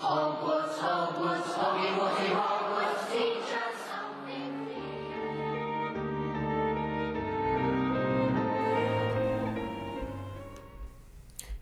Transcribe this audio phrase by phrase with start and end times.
[0.00, 5.90] Hogwarts, Hogwarts, Hoggy Woggy Hogwarts, teach us something new.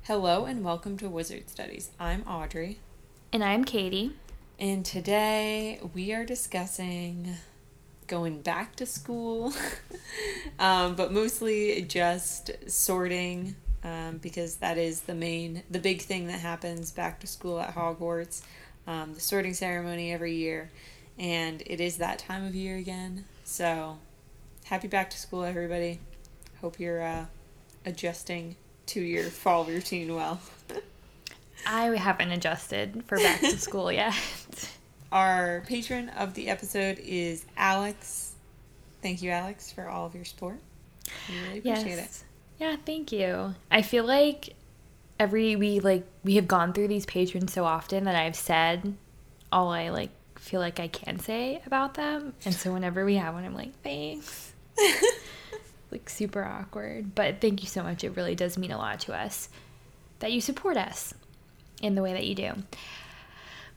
[0.04, 1.90] Hello and welcome to Wizard Studies.
[1.98, 2.79] I'm Audrey,
[3.32, 4.12] And I'm Katie.
[4.58, 7.34] and today we are discussing
[8.06, 9.52] going back to school,
[10.58, 13.56] um, but mostly just sorting
[13.88, 17.74] um, because that is the main, the big thing that happens back to school at
[17.74, 18.42] Hogwarts.
[18.87, 20.70] Um, the sorting ceremony every year,
[21.19, 23.27] and it is that time of year again.
[23.45, 23.98] So,
[24.65, 26.01] happy back to school, everybody.
[26.62, 27.27] Hope you're uh,
[27.84, 28.56] adjusting
[28.87, 30.41] to your fall routine well.
[31.66, 34.15] I haven't adjusted for back to school yet.
[35.12, 38.32] Our patron of the episode is Alex.
[39.02, 40.59] Thank you, Alex, for all of your support.
[41.29, 42.24] We really appreciate it.
[42.59, 43.55] Yeah, thank you.
[43.71, 44.55] I feel like
[45.19, 48.95] every we like we have gone through these patrons so often that I've said
[49.51, 52.35] all I like feel like I can say about them.
[52.45, 54.52] And so whenever we have one I'm like, thanks.
[55.91, 57.15] like super awkward.
[57.15, 58.05] But thank you so much.
[58.05, 59.49] It really does mean a lot to us
[60.21, 61.15] that you support us
[61.82, 62.52] in the way that you do.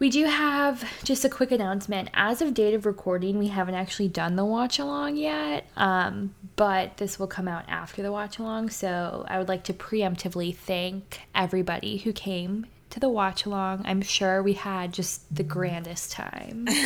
[0.01, 2.09] We do have just a quick announcement.
[2.15, 6.97] As of date of recording, we haven't actually done the watch along yet, um, but
[6.97, 8.71] this will come out after the watch along.
[8.71, 13.83] So I would like to preemptively thank everybody who came to the watch along.
[13.85, 16.67] I'm sure we had just the grandest time.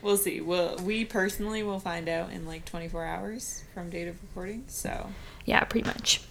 [0.00, 0.40] We'll see.
[0.40, 4.64] Well, we personally will find out in like 24 hours from date of recording.
[4.68, 5.10] So,
[5.44, 6.22] yeah, pretty much.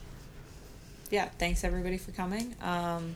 [1.11, 2.55] yeah, thanks everybody for coming.
[2.59, 3.13] Um,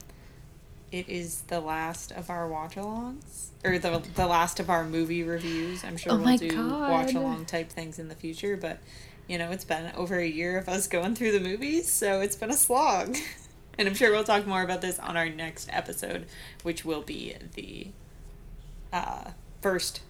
[0.92, 5.24] it is the last of our watch alongs, or the, the last of our movie
[5.24, 5.84] reviews.
[5.84, 8.80] I'm sure Oh we'll do watch along type things in the future, but
[9.28, 12.36] you know, it's been over a year of us going through the movies, so it's
[12.36, 13.16] been a slog.
[13.80, 16.26] And I'm sure we'll talk more about this on our next episode,
[16.64, 17.88] which will be the
[18.92, 20.02] uh, first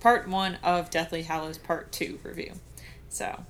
[0.00, 2.54] part one of Deathly Hallows Part Two review.
[3.08, 3.44] So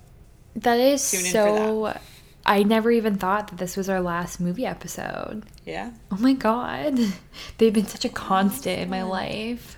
[0.55, 1.99] That is Tune in for so.
[2.45, 5.43] I never even thought that this was our last movie episode.
[5.65, 6.99] yeah, Oh my god.
[7.57, 9.77] They've been such a constant in my life.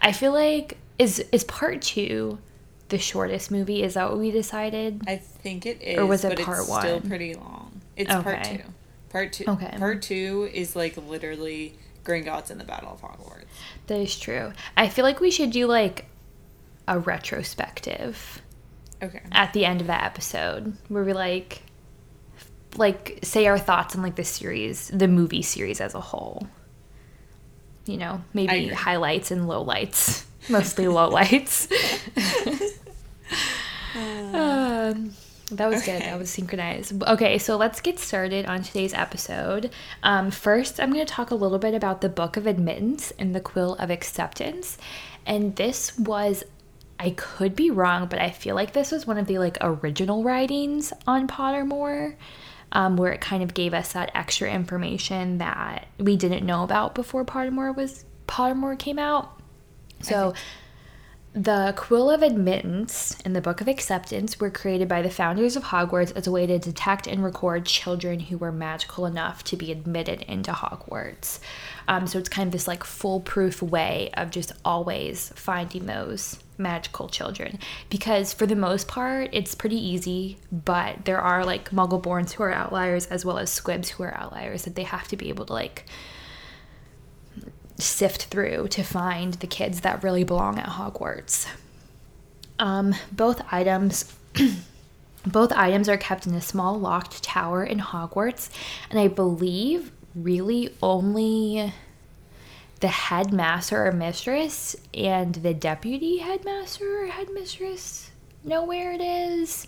[0.00, 2.38] I feel like is is part 2
[2.88, 3.82] the shortest movie?
[3.82, 5.02] Is that what we decided?
[5.06, 5.98] I think it is.
[5.98, 7.80] Or was it but part it's Still pretty long.
[7.96, 8.60] It's part two.
[9.10, 9.44] Part two.
[9.46, 9.74] Okay.
[9.78, 13.44] Part two is like literally Gringotts in the Battle of Hogwarts.
[13.88, 14.52] That is true.
[14.76, 16.06] I feel like we should do like
[16.86, 18.40] a retrospective
[19.02, 19.20] Okay.
[19.32, 21.62] at the end of that episode where we like
[22.76, 26.46] like say our thoughts on like the series, the movie series as a whole.
[27.86, 30.24] You know, maybe highlights and lowlights.
[30.50, 31.70] Mostly lowlights.
[33.94, 35.12] um,
[35.50, 36.02] that was good.
[36.02, 37.02] That was synchronized.
[37.02, 39.70] Okay, so let's get started on today's episode.
[40.02, 43.34] Um, first, I'm going to talk a little bit about the Book of Admittance and
[43.34, 44.76] the Quill of Acceptance.
[45.24, 46.44] And this was,
[46.98, 50.22] I could be wrong, but I feel like this was one of the like original
[50.22, 52.16] writings on Pottermore,
[52.72, 56.94] um, where it kind of gave us that extra information that we didn't know about
[56.94, 59.40] before Pottermore was Pottermore came out.
[60.00, 60.34] So.
[61.34, 65.64] The Quill of Admittance and the Book of Acceptance were created by the founders of
[65.64, 69.70] Hogwarts as a way to detect and record children who were magical enough to be
[69.70, 71.38] admitted into Hogwarts.
[71.86, 77.08] Um, so it's kind of this like foolproof way of just always finding those magical
[77.08, 77.58] children.
[77.88, 82.52] Because for the most part, it's pretty easy, but there are like Muggleborns who are
[82.52, 85.52] outliers as well as Squibs who are outliers that they have to be able to
[85.52, 85.86] like
[87.78, 91.48] sift through to find the kids that really belong at Hogwarts.
[92.58, 94.14] Um, both items
[95.26, 98.50] both items are kept in a small locked tower in Hogwarts,
[98.90, 101.72] and I believe really only
[102.80, 108.10] the headmaster or mistress and the deputy headmaster or headmistress
[108.44, 109.66] know where it is.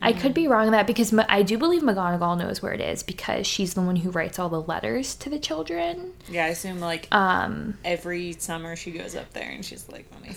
[0.00, 3.02] I could be wrong on that because I do believe McGonagall knows where it is
[3.02, 6.12] because she's the one who writes all the letters to the children.
[6.28, 10.22] Yeah, I assume like Um, every summer she goes up there and she's like, "Let
[10.22, 10.36] me."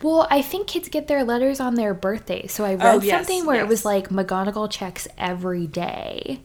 [0.00, 2.46] Well, I think kids get their letters on their birthday.
[2.46, 6.40] So I read Oh, yes, something where it was like McGonagall checks every day,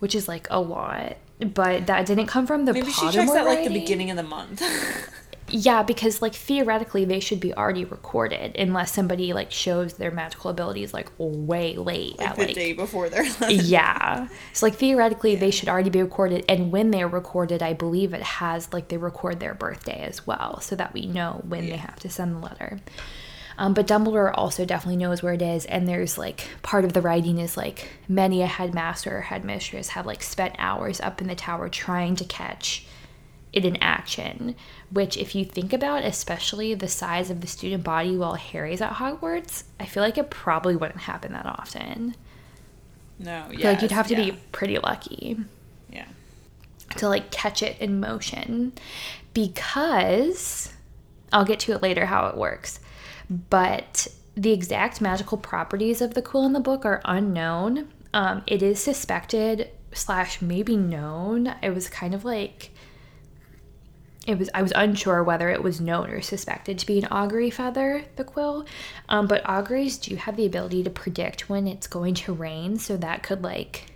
[0.00, 1.16] which is like a lot.
[1.44, 4.16] But that didn't come from the Maybe she Pottermore checks at like the beginning of
[4.16, 4.62] the month.
[5.52, 10.50] Yeah, because like theoretically they should be already recorded unless somebody like shows their magical
[10.50, 14.28] abilities like way late like at the like day before they're yeah.
[14.54, 18.22] So like theoretically they should already be recorded and when they're recorded I believe it
[18.22, 21.96] has like they record their birthday as well so that we know when they have
[22.00, 22.80] to send the letter.
[23.62, 27.00] Um, but Dumbledore also definitely knows where it is, and there's like part of the
[27.00, 31.36] writing is like many a headmaster or headmistress have like spent hours up in the
[31.36, 32.84] tower trying to catch
[33.52, 34.56] it in action.
[34.90, 38.94] Which, if you think about, especially the size of the student body while Harry's at
[38.94, 42.16] Hogwarts, I feel like it probably wouldn't happen that often.
[43.20, 43.70] No, yeah.
[43.70, 45.36] like you'd have to yeah, be pretty lucky
[45.88, 46.06] Yeah.
[46.96, 48.72] to like catch it in motion
[49.34, 50.72] because
[51.32, 52.80] I'll get to it later how it works.
[53.28, 57.88] But the exact magical properties of the quill in the book are unknown.
[58.14, 61.54] Um, it is suspected slash maybe known.
[61.62, 62.70] It was kind of like
[64.26, 67.52] it was I was unsure whether it was known or suspected to be an augurey
[67.52, 68.66] feather, the quill.
[69.08, 72.96] Um, but augureys do have the ability to predict when it's going to rain, so
[72.96, 73.86] that could like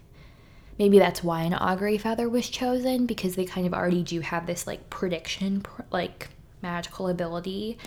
[0.79, 4.47] maybe that's why an augurey feather was chosen because they kind of already do have
[4.47, 6.29] this like prediction pr- like
[6.63, 7.79] magical ability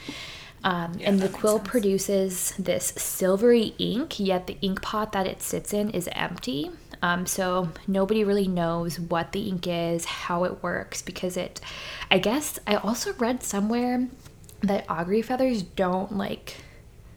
[0.64, 1.70] um, Yeah, and the quill sense.
[1.70, 6.72] produces this silvery ink yet the ink pot that it sits in is empty
[7.02, 11.62] um, so nobody really knows what the ink is how it works because it
[12.12, 14.08] i guess i also read somewhere
[14.62, 16.58] that augurey feathers don't like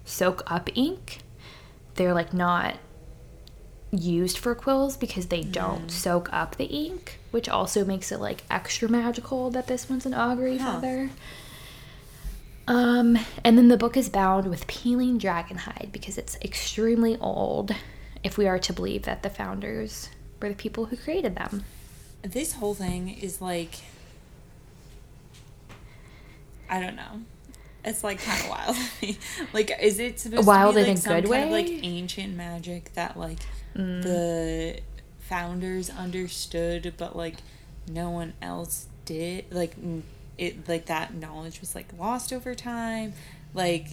[0.04, 1.18] soak up ink
[1.96, 2.76] they're like not
[3.90, 8.42] used for quills because they don't soak up the ink, which also makes it like
[8.50, 10.80] extra magical that this one's an augurey Huh.
[10.80, 11.10] feather.
[12.68, 17.74] Um, and then the book is bound with peeling dragon hide because it's extremely old,
[18.22, 20.08] if we are to believe that the founders
[20.40, 21.64] were the people who created them.
[22.22, 23.80] This whole thing is like
[26.70, 27.20] I don't know.
[27.84, 28.76] It's like kind of wild.
[29.52, 31.66] like, is it supposed Wild to be in like a some good kind of like
[31.82, 33.38] ancient magic that like
[33.74, 34.02] Mm.
[34.02, 34.80] the
[35.20, 37.36] founders understood, but like
[37.88, 39.46] no one else did?
[39.50, 39.74] Like
[40.42, 43.12] it, like that knowledge was like lost over time.
[43.54, 43.88] Like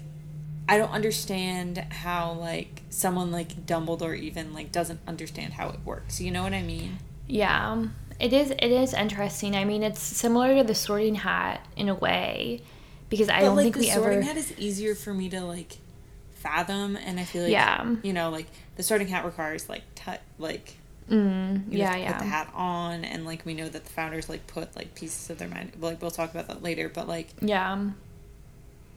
[0.67, 6.19] I don't understand how like someone like Dumbledore even like doesn't understand how it works.
[6.21, 6.97] You know what I mean?
[7.27, 8.51] Yeah, um, it is.
[8.51, 9.55] It is interesting.
[9.55, 12.61] I mean, it's similar to the Sorting Hat in a way,
[13.09, 14.27] because I but don't like think the we sorting ever.
[14.27, 15.77] hat is easier for me to like
[16.33, 17.95] fathom and i feel like Yeah.
[18.01, 18.45] you know like
[18.77, 20.77] the sorting hat requires like tu- like
[21.09, 22.11] Mm, yeah, yeah.
[22.13, 25.29] put the hat on and like we know that the founders like put like pieces
[25.29, 27.89] of their mind like we'll talk about that later but like Yeah.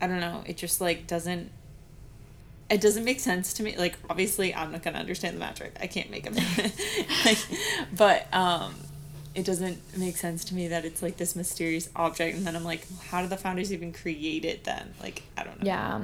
[0.01, 1.51] i don't know it just like doesn't
[2.69, 5.87] it doesn't make sense to me like obviously i'm not gonna understand the magic i
[5.87, 6.35] can't make them
[7.25, 7.39] like,
[7.97, 8.75] but um
[9.35, 12.65] it doesn't make sense to me that it's like this mysterious object and then i'm
[12.65, 16.01] like how did the founders even create it then like i don't know Yeah.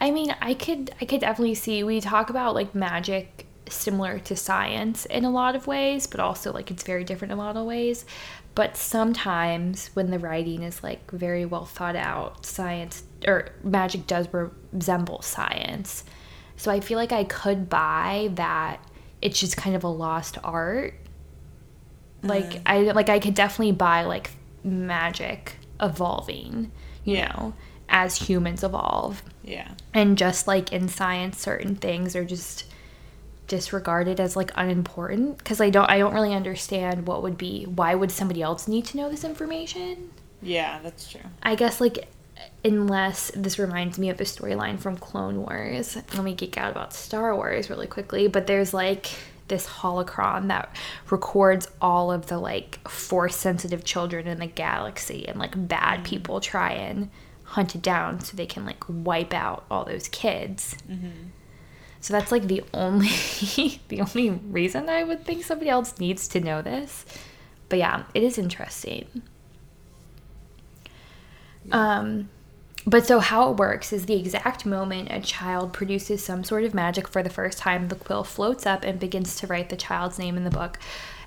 [0.00, 4.36] I mean, I could I could definitely see we talk about like magic similar to
[4.36, 7.56] science in a lot of ways, but also like it's very different in a lot
[7.56, 8.04] of ways.
[8.54, 14.28] But sometimes when the writing is like very well thought out, science or magic does
[14.32, 16.04] resemble science.
[16.56, 18.84] So I feel like I could buy that
[19.22, 20.94] it's just kind of a lost art.
[22.22, 22.62] Like mm.
[22.66, 24.30] I like I could definitely buy like
[24.62, 26.70] magic evolving,
[27.04, 27.28] you Yeah.
[27.28, 27.54] know,
[27.88, 29.22] as humans evolve.
[29.42, 32.64] yeah And just like in science, certain things are just
[33.50, 37.96] disregarded as like unimportant because I don't I don't really understand what would be why
[37.96, 40.12] would somebody else need to know this information?
[40.40, 41.20] Yeah, that's true.
[41.42, 42.08] I guess like
[42.64, 45.96] unless this reminds me of the storyline from Clone Wars.
[45.96, 49.10] Let me geek out about Star Wars really quickly, but there's like
[49.48, 50.74] this holocron that
[51.10, 56.04] records all of the like force sensitive children in the galaxy and like bad mm-hmm.
[56.04, 57.10] people try and
[57.42, 60.76] hunt it down so they can like wipe out all those kids.
[60.88, 61.30] Mm-hmm.
[62.00, 63.08] So that's like the only
[63.88, 67.04] the only reason I would think somebody else needs to know this.
[67.68, 69.22] But yeah, it is interesting.
[71.70, 72.28] Um,
[72.86, 76.74] but so how it works is the exact moment a child produces some sort of
[76.74, 80.18] magic for the first time, the quill floats up and begins to write the child's
[80.18, 80.78] name in the book.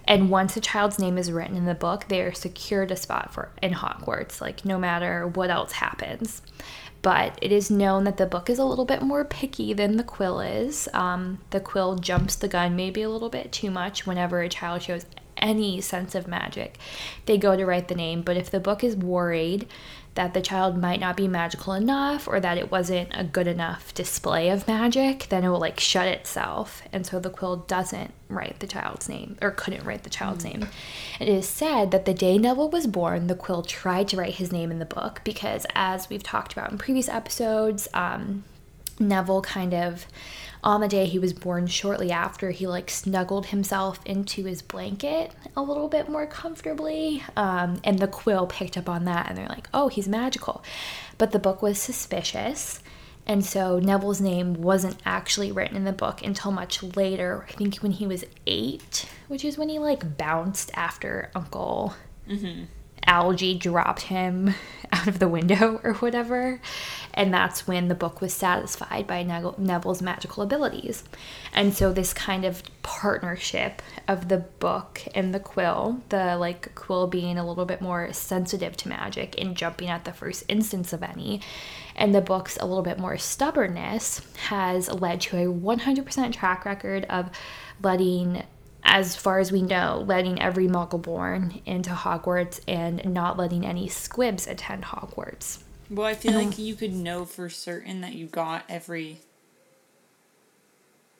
[0.06, 3.34] And once a child's name is written in the book, they are secured a spot
[3.34, 6.42] for in Hogwarts, like no matter what else happens.
[7.04, 10.04] But it is known that the book is a little bit more picky than the
[10.04, 10.88] quill is.
[10.94, 14.82] Um, the quill jumps the gun maybe a little bit too much whenever a child
[14.82, 15.06] shows
[15.38, 16.78] any sense of magic.
[17.26, 19.68] They go to write the name, but if the book is worried
[20.16, 23.94] that the child might not be magical enough or that it wasn't a good enough
[23.94, 26.84] display of magic, then it will like shut itself.
[26.92, 30.68] And so the quill doesn't write the child's name or couldn't write the child's name.
[31.20, 34.52] It is said that the day Neville was born, the quill tried to write his
[34.52, 38.44] name in the book because, as we've talked about in previous episodes, um,
[39.00, 40.06] Neville kind of
[40.64, 45.32] on the day he was born shortly after he like snuggled himself into his blanket
[45.56, 49.48] a little bit more comfortably um, and the quill picked up on that and they're
[49.48, 50.64] like oh he's magical
[51.18, 52.80] but the book was suspicious
[53.26, 57.76] and so neville's name wasn't actually written in the book until much later i think
[57.78, 61.94] when he was eight which is when he like bounced after uncle
[63.06, 64.54] Algie dropped him
[64.92, 66.62] out of the window or whatever.
[67.16, 71.04] And that's when the book was satisfied by Neville's magical abilities.
[71.54, 77.06] And so this kind of partnership of the book and the quill, the like quill
[77.06, 81.04] being a little bit more sensitive to magic and jumping at the first instance of
[81.04, 81.42] any,
[81.96, 87.06] and the book's a little bit more stubbornness has led to a 100% track record
[87.06, 87.30] of
[87.84, 88.42] letting
[88.84, 93.88] as far as we know, letting every muggle born into Hogwarts and not letting any
[93.88, 95.60] squibs attend Hogwarts.
[95.94, 99.20] Well, I feel like you could know for certain that you got every.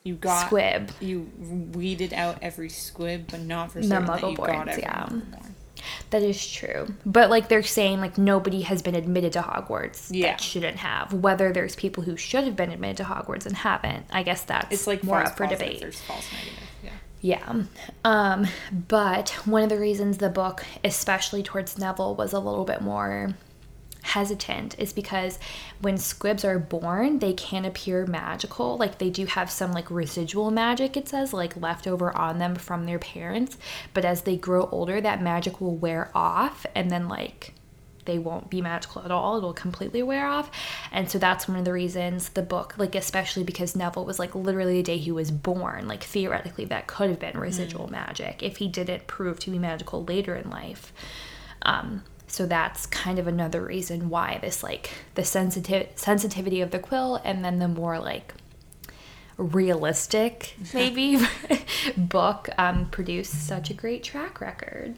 [0.02, 0.90] You got Squib.
[1.00, 1.30] You
[1.72, 5.06] weeded out every squib, but not for The certain that you got every yeah.
[5.06, 5.50] Muggleborn.
[6.10, 6.94] That is true.
[7.06, 10.28] But like they're saying like nobody has been admitted to Hogwarts Yeah.
[10.32, 11.12] that shouldn't have.
[11.12, 14.72] Whether there's people who should have been admitted to Hogwarts and haven't, I guess that's
[14.72, 15.94] It's like more false up for debate.
[15.94, 16.68] false negative.
[16.82, 16.90] Yeah.
[17.20, 17.62] Yeah.
[18.04, 18.46] Um,
[18.88, 23.34] but one of the reasons the book, especially towards Neville, was a little bit more
[24.04, 25.38] hesitant is because
[25.80, 28.76] when squibs are born, they can appear magical.
[28.76, 32.84] Like they do have some like residual magic, it says, like leftover on them from
[32.84, 33.56] their parents.
[33.94, 37.54] But as they grow older, that magic will wear off and then like
[38.04, 39.38] they won't be magical at all.
[39.38, 40.50] It'll completely wear off.
[40.92, 44.34] And so that's one of the reasons the book, like, especially because Neville was like
[44.34, 48.58] literally the day he was born, like, theoretically, that could have been residual magic if
[48.58, 50.92] he didn't prove to be magical later in life.
[51.62, 56.80] Um, so that's kind of another reason why this, like, the sensitive sensitivity of the
[56.80, 58.34] quill and then the more, like,
[59.36, 61.18] realistic, maybe,
[61.96, 64.96] book um, produced such a great track record.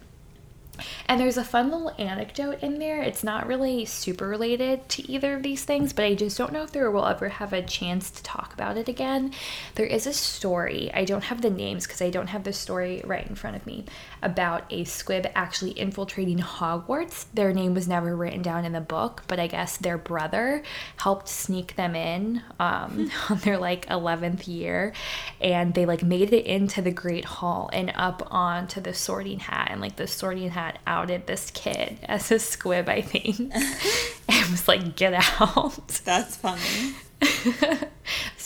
[1.07, 3.03] And there's a fun little anecdote in there.
[3.03, 6.63] It's not really super related to either of these things, but I just don't know
[6.63, 9.33] if there will ever have a chance to talk about it again.
[9.75, 13.03] There is a story, I don't have the names because I don't have the story
[13.05, 13.85] right in front of me,
[14.23, 17.27] about a squib actually infiltrating Hogwarts.
[17.35, 20.63] Their name was never written down in the book, but I guess their brother
[20.97, 24.93] helped sneak them in um, on their like 11th year.
[25.41, 29.69] And they like made it into the Great Hall and up onto the sorting hat.
[29.71, 33.39] And like the sorting hat outed this kid as a squib, I think.
[34.29, 35.87] and was like, get out.
[36.05, 36.95] That's funny.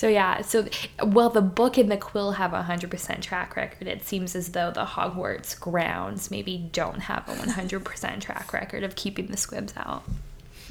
[0.01, 0.67] So yeah, so
[1.05, 3.87] well, the book and the quill have a hundred percent track record.
[3.87, 8.55] It seems as though the Hogwarts grounds maybe don't have a one hundred percent track
[8.55, 10.05] record of keeping the squibs out.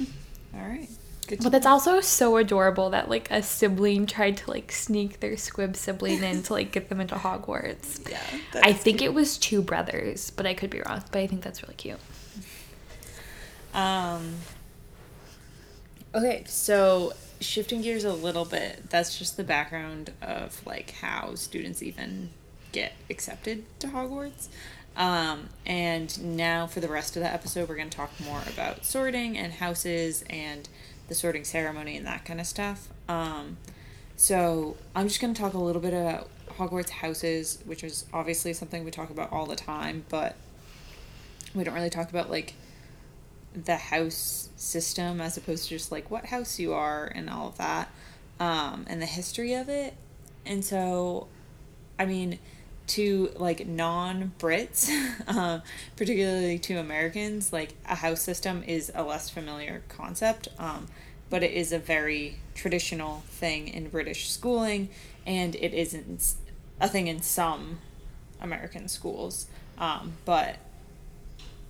[0.52, 0.88] All right.
[1.30, 1.44] Good.
[1.44, 5.76] But that's also so adorable that like a sibling tried to like sneak their squib
[5.76, 8.10] sibling in to like get them into Hogwarts.
[8.10, 8.20] yeah.
[8.64, 11.04] I think it was two brothers, but I could be wrong.
[11.12, 12.00] But I think that's really cute.
[13.72, 14.34] Um.
[16.12, 21.80] Okay, so shifting gears a little bit, that's just the background of like how students
[21.80, 22.30] even
[22.72, 24.48] get accepted to Hogwarts.
[24.96, 28.84] Um, and now for the rest of the episode, we're going to talk more about
[28.84, 30.68] sorting and houses and
[31.10, 32.88] the sorting ceremony and that kind of stuff.
[33.08, 33.58] Um,
[34.16, 38.52] so I'm just going to talk a little bit about Hogwarts houses, which is obviously
[38.52, 40.36] something we talk about all the time, but
[41.52, 42.54] we don't really talk about like
[43.54, 47.58] the house system as opposed to just like what house you are and all of
[47.58, 47.90] that
[48.38, 49.94] um, and the history of it
[50.46, 51.26] and so
[51.98, 52.38] i mean
[52.90, 54.90] to like non-brits
[55.28, 55.60] uh,
[55.96, 60.86] particularly to americans like a house system is a less familiar concept um,
[61.28, 64.88] but it is a very traditional thing in british schooling
[65.26, 66.34] and it isn't
[66.80, 67.78] a thing in some
[68.40, 69.46] american schools
[69.78, 70.56] um, but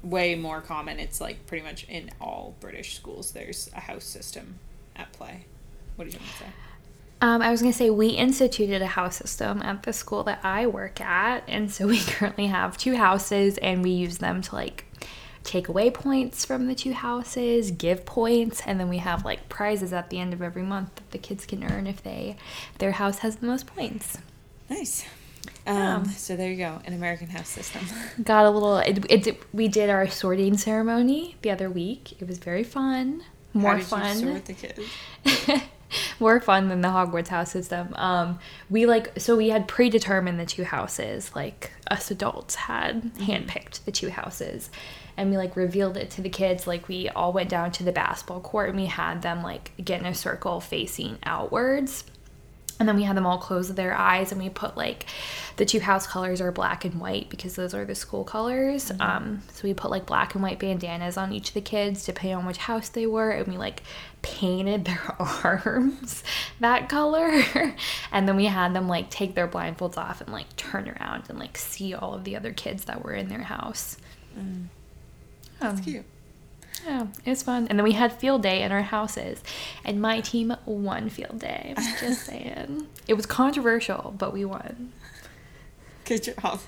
[0.02, 0.98] way more common.
[0.98, 3.32] It's like pretty much in all British schools.
[3.32, 4.58] There's a house system
[4.96, 5.44] at play.
[5.96, 6.50] What did you want to say?
[7.22, 10.66] Um, I was gonna say we instituted a house system at the school that I
[10.66, 14.84] work at, and so we currently have two houses, and we use them to like
[15.44, 19.92] take away points from the two houses, give points, and then we have like prizes
[19.92, 22.36] at the end of every month that the kids can earn if they
[22.78, 24.18] their house has the most points.
[24.68, 25.04] Nice.
[25.66, 27.82] Um, so there you go, an American house system.
[28.22, 28.78] Got a little.
[28.78, 32.20] It, it, we did our sorting ceremony the other week.
[32.20, 33.24] It was very fun.
[33.52, 34.20] More fun.
[34.20, 35.62] You sort the kids?
[36.20, 37.94] more fun than the Hogwarts house system.
[37.94, 41.34] Um, we like so we had predetermined the two houses.
[41.34, 44.70] Like us adults had handpicked the two houses,
[45.16, 46.66] and we like revealed it to the kids.
[46.66, 50.00] Like we all went down to the basketball court and we had them like get
[50.00, 52.04] in a circle facing outwards.
[52.80, 55.06] And then we had them all close their eyes, and we put like
[55.56, 58.90] the two house colors are black and white because those are the school colors.
[58.90, 59.02] Mm-hmm.
[59.02, 62.38] Um, so we put like black and white bandanas on each of the kids depending
[62.38, 63.82] on which house they were, and we like
[64.22, 66.24] painted their arms
[66.58, 67.42] that color.
[68.12, 71.38] and then we had them like take their blindfolds off and like turn around and
[71.38, 73.98] like see all of the other kids that were in their house.
[74.38, 74.66] Mm.
[75.60, 76.04] That's um, cute.
[76.86, 77.68] Yeah, it was fun.
[77.68, 79.42] And then we had field day in our houses,
[79.84, 81.74] and my team won field day.
[81.76, 82.86] I'm just saying.
[83.06, 84.92] It was controversial, but we won.
[86.04, 86.60] Good job.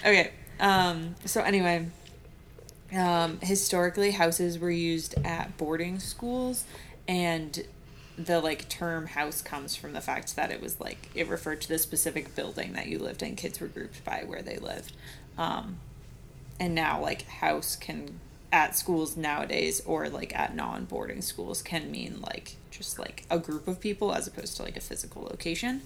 [0.00, 0.32] okay.
[0.60, 1.86] Um, so anyway,
[2.92, 6.64] um, historically houses were used at boarding schools
[7.08, 7.64] and
[8.16, 11.68] the like term house comes from the fact that it was like it referred to
[11.68, 14.92] the specific building that you lived in kids were grouped by where they lived
[15.36, 15.78] um,
[16.60, 18.20] and now like house can
[18.52, 23.66] at schools nowadays or like at non-boarding schools can mean like just like a group
[23.66, 25.82] of people as opposed to like a physical location.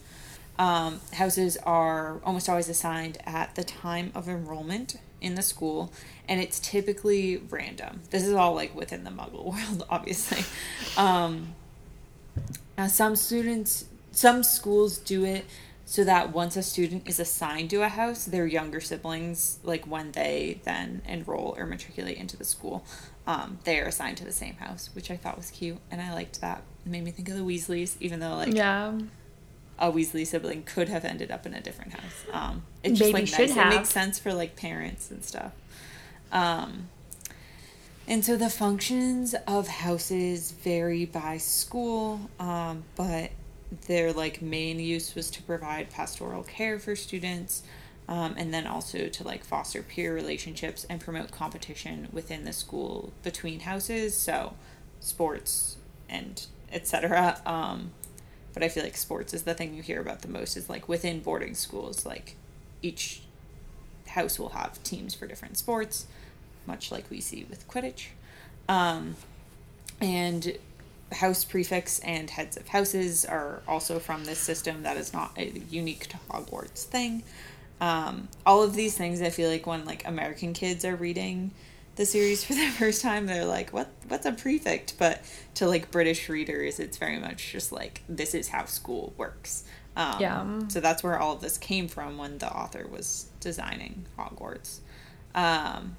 [0.59, 5.93] Um, houses are almost always assigned at the time of enrollment in the school
[6.29, 8.01] and it's typically random.
[8.11, 10.45] This is all like within the muggle world obviously.
[10.97, 11.55] Um,
[12.77, 15.47] now some students some schools do it
[15.91, 20.13] so that once a student is assigned to a house their younger siblings like when
[20.13, 22.85] they then enroll or matriculate into the school
[23.27, 26.13] um, they are assigned to the same house which i thought was cute and i
[26.13, 28.99] liked that it made me think of the weasleys even though like Yeah.
[29.79, 32.25] a Weasley sibling could have ended up in a different house.
[32.33, 33.57] Um, it's just Maybe like should nice.
[33.57, 33.73] have.
[33.73, 35.53] It makes sense for like parents and stuff.
[36.33, 36.89] Um,
[38.09, 43.31] and so the functions of houses vary by school, um, but
[43.87, 47.63] their like main use was to provide pastoral care for students,
[48.09, 53.13] um, and then also to like foster peer relationships and promote competition within the school
[53.23, 54.17] between houses.
[54.17, 54.55] So
[55.01, 55.77] sports
[56.09, 57.41] and etc.
[57.47, 57.93] Um,
[58.55, 60.89] but I feel like sports is the thing you hear about the most is like
[60.89, 62.37] within boarding schools, like
[62.83, 63.23] each
[64.09, 66.07] house will have teams for different sports,
[66.67, 68.09] much like we see with Quidditch.
[68.69, 69.17] Um,
[70.01, 70.59] and
[71.13, 75.53] house prefects and heads of houses are also from this system that is not a
[75.71, 77.23] unique to Hogwarts thing.
[77.81, 81.53] Um, all of these things, I feel like when like American kids are reading
[81.97, 83.89] the series for the first time, they're like, "What?
[84.09, 85.23] What's a prefect?" But
[85.55, 89.65] to like British readers, it's very much just like this is how school works.
[89.97, 90.69] Um, Yeah.
[90.69, 94.79] So that's where all of this came from when the author was designing Hogwarts.
[95.35, 95.97] Um,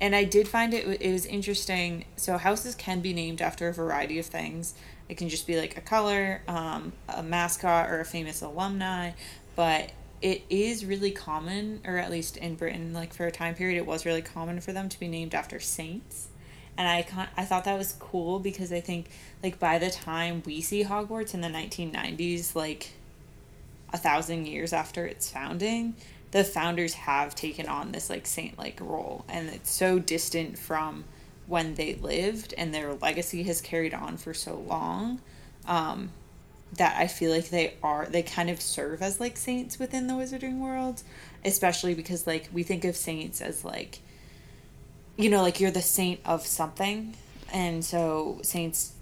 [0.00, 2.04] and I did find it it was interesting.
[2.16, 4.74] So houses can be named after a variety of things.
[5.08, 9.12] It can just be like a color, um, a mascot, or a famous alumni.
[9.56, 13.78] But it is really common, or at least in Britain, like for a time period,
[13.78, 16.28] it was really common for them to be named after saints.
[16.76, 19.10] And I con- I thought that was cool because I think
[19.42, 22.90] like by the time we see Hogwarts in the nineteen nineties, like
[23.92, 25.96] a thousand years after its founding,
[26.30, 29.24] the founders have taken on this like saint like role.
[29.28, 31.04] And it's so distant from
[31.46, 35.20] when they lived and their legacy has carried on for so long
[35.66, 36.10] um,
[36.74, 40.14] that I feel like they are they kind of serve as like saints within the
[40.14, 41.02] wizarding world,
[41.44, 44.00] especially because like we think of saints as like
[45.16, 47.14] you know like you're the saint of something.
[47.50, 48.92] And so saints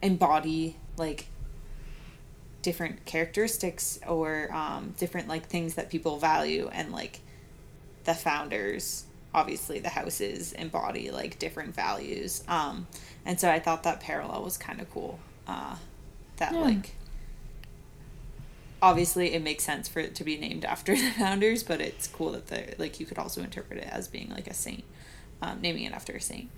[0.00, 1.26] embody like
[2.62, 7.20] different characteristics or um, different like things that people value and like
[8.04, 12.86] the founders obviously the houses embody like different values um,
[13.24, 15.76] and so i thought that parallel was kind of cool uh,
[16.36, 16.60] that Yeah.
[16.60, 16.94] like
[18.80, 22.32] obviously it makes sense for it to be named after the founders but it's cool
[22.32, 24.84] that the like you could also interpret it as being like a saint
[25.40, 26.48] um, naming it after a saint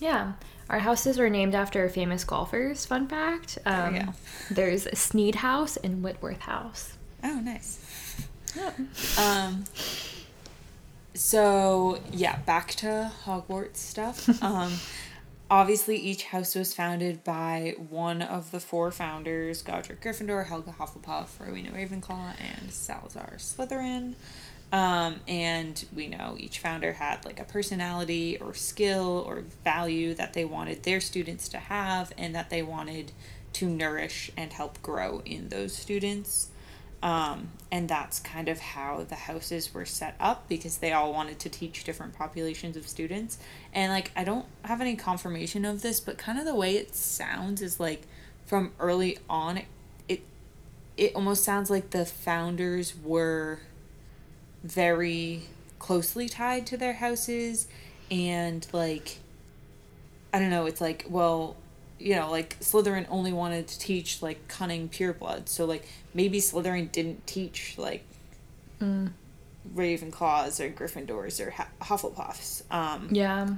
[0.00, 0.32] Yeah.
[0.68, 2.86] Our houses are named after famous golfers.
[2.86, 3.58] Fun fact.
[3.66, 4.14] Um, we go.
[4.50, 6.94] There's Snead House and Whitworth House.
[7.22, 8.72] oh nice Yeah.
[9.18, 9.64] Um.
[11.14, 14.42] So yeah, back to Hogwarts stuff.
[14.42, 14.72] um,
[15.50, 21.38] obviously, each house was founded by one of the four founders: Godric Gryffindor, Helga Hufflepuff,
[21.38, 24.14] Rowena Ravenclaw, and Salazar Slytherin.
[24.72, 30.32] Um, and we know each founder had like a personality or skill or value that
[30.32, 33.12] they wanted their students to have, and that they wanted
[33.54, 36.50] to nourish and help grow in those students.
[37.02, 41.38] Um, and that's kind of how the houses were set up because they all wanted
[41.40, 43.38] to teach different populations of students.
[43.72, 46.94] And like, I don't have any confirmation of this, but kind of the way it
[46.94, 48.02] sounds is like
[48.44, 49.66] from early on, it,
[50.08, 50.20] it,
[50.96, 53.60] it almost sounds like the founders were
[54.62, 55.42] very
[55.78, 57.66] closely tied to their houses
[58.10, 59.18] and like
[60.32, 61.56] I don't know, it's like, well,
[61.98, 65.48] you know, like Slytherin only wanted to teach like cunning pureblood.
[65.48, 68.04] So like maybe Slytherin didn't teach like
[69.74, 71.50] Ravenclaws or Gryffindors or
[71.82, 72.62] Hufflepuffs.
[72.70, 73.48] Um Yeah.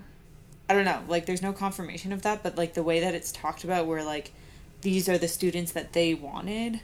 [0.69, 3.33] I don't know, like there's no confirmation of that, but like the way that it's
[3.33, 4.33] talked about where like
[4.81, 6.81] these are the students that they wanted.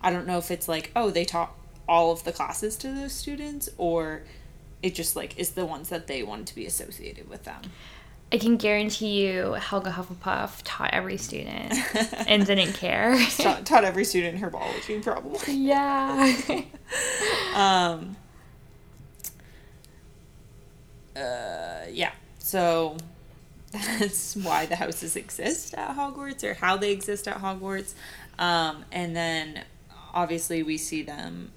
[0.00, 1.54] I don't know if it's like, oh, they taught
[1.90, 4.22] all of the classes to those students or
[4.80, 7.60] it just like is the ones that they wanted to be associated with them.
[8.32, 11.74] I can guarantee you Helga Hufflepuff taught every student
[12.28, 13.18] and didn't care.
[13.38, 15.52] taught, taught every student herbology probably.
[15.52, 16.32] yeah.
[17.54, 18.16] Um.
[21.16, 22.12] Uh, yeah.
[22.38, 22.96] So
[23.72, 27.94] that's why the houses exist at Hogwarts or how they exist at Hogwarts.
[28.38, 29.64] Um, and then
[30.14, 31.50] obviously we see them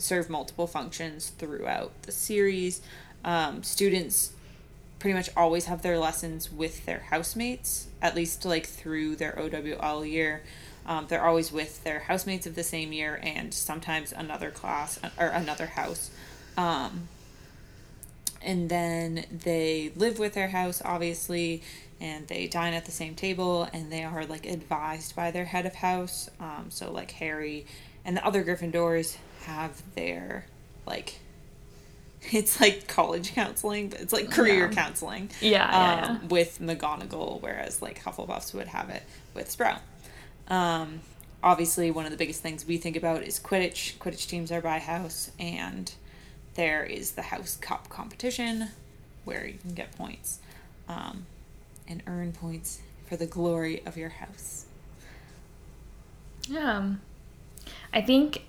[0.00, 2.80] serve multiple functions throughout the series.
[3.24, 4.32] Um, students
[4.98, 10.04] pretty much always have their lessons with their housemates, at least like through their OWL
[10.04, 10.42] year.
[10.86, 15.26] Um, they're always with their housemates of the same year and sometimes another class or
[15.26, 16.10] another house.
[16.56, 17.08] Um,
[18.42, 21.62] and then they live with their house, obviously,
[22.00, 25.66] and they dine at the same table and they are like advised by their head
[25.66, 26.30] of house.
[26.40, 27.66] Um, so, like Harry
[28.04, 30.46] and the other Gryffindors have their
[30.86, 31.18] like
[32.32, 34.74] it's like college counseling, but it's like career Yeah.
[34.74, 35.30] counseling.
[35.40, 39.02] Yeah, yeah, um, with McGonagall, whereas like Hufflepuffs would have it
[39.34, 39.80] with Sprout.
[40.48, 41.00] Um,
[41.42, 43.96] obviously, one of the biggest things we think about is Quidditch.
[43.98, 45.92] Quidditch teams are by house, and
[46.56, 48.68] there is the House Cup competition
[49.24, 50.40] where you can get points
[50.88, 51.24] um,
[51.88, 54.66] and earn points for the glory of your house.
[56.48, 56.94] Yeah.
[57.92, 58.42] I think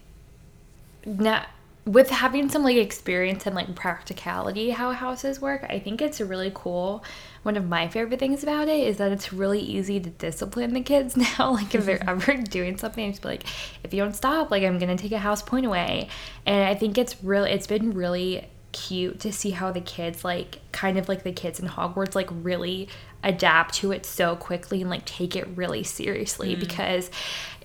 [1.06, 1.46] now
[1.86, 6.52] with having some like experience and like practicality how houses work, I think it's really
[6.54, 7.04] cool.
[7.42, 10.82] One of my favorite things about it is that it's really easy to discipline the
[10.82, 11.54] kids now.
[11.54, 13.44] Like if they're ever doing something, just be like,
[13.84, 16.08] if you don't stop, like I'm gonna take a house point away.
[16.46, 20.60] And I think it's really it's been really cute to see how the kids like
[20.72, 22.88] kind of like the kids in Hogwarts like really
[23.24, 26.60] adapt to it so quickly and like take it really seriously mm.
[26.60, 27.12] because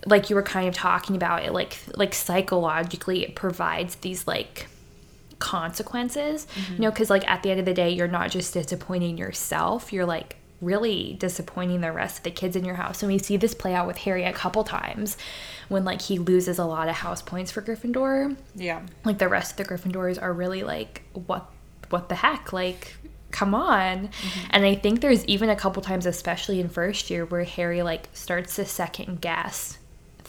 [0.06, 4.68] like you were kind of talking about it like like psychologically it provides these like
[5.38, 6.46] consequences.
[6.54, 6.74] Mm-hmm.
[6.74, 9.92] You know because like at the end of the day you're not just disappointing yourself
[9.92, 13.02] you're like really disappointing the rest of the kids in your house.
[13.02, 15.16] And we see this play out with harry a couple times
[15.68, 18.36] when like he loses a lot of house points for gryffindor.
[18.54, 18.82] Yeah.
[19.04, 21.50] like the rest of the Gryffindors are really like what
[21.90, 22.52] what the heck?
[22.52, 22.96] Like
[23.30, 24.08] come on.
[24.08, 24.46] Mm-hmm.
[24.50, 28.08] And I think there's even a couple times especially in first year where Harry like
[28.14, 29.78] starts to second guess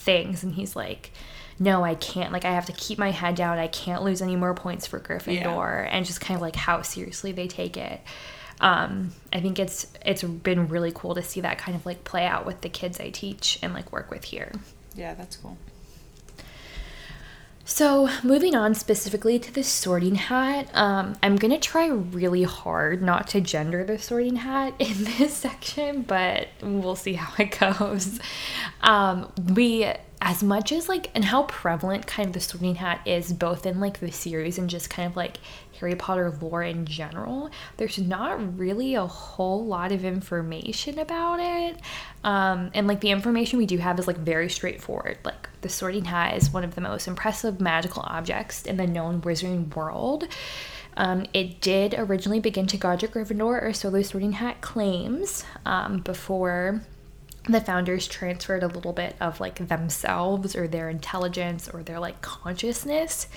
[0.07, 0.43] things.
[0.43, 1.11] And he's like
[1.59, 2.31] no I can't.
[2.31, 3.57] Like I have to keep my head down.
[3.57, 5.87] I can't lose any more points for Gryffindor.
[5.89, 7.99] And just kind of like how seriously they take it.
[8.59, 12.25] Um I think it's it's been really cool to see that kind of like play
[12.25, 14.51] out with the kids I teach and like work with here.
[14.95, 15.57] Yeah, that's cool.
[17.69, 23.27] So, moving on specifically to the sorting hat, um, I'm gonna try really hard not
[23.29, 28.21] to gender the sorting hat in this section, but we'll see how it goes.
[28.79, 29.85] Um, we,
[30.21, 33.79] as much as like, and how prevalent kind of the sorting hat is both in
[33.79, 35.37] like the series and just kind of like
[35.79, 41.79] Harry Potter lore in general, there's not really a whole lot of information about it.
[42.23, 45.19] Um, and like the information we do have is like very straightforward.
[45.23, 49.21] Like the sorting hat is one of the most impressive magical objects in the known
[49.21, 50.27] wizarding world.
[50.97, 55.99] Um, it did originally begin to a Gryffindor, or so the sorting hat claims, um,
[55.99, 56.81] before
[57.53, 62.21] the founders transferred a little bit of like themselves or their intelligence or their like
[62.21, 63.27] consciousness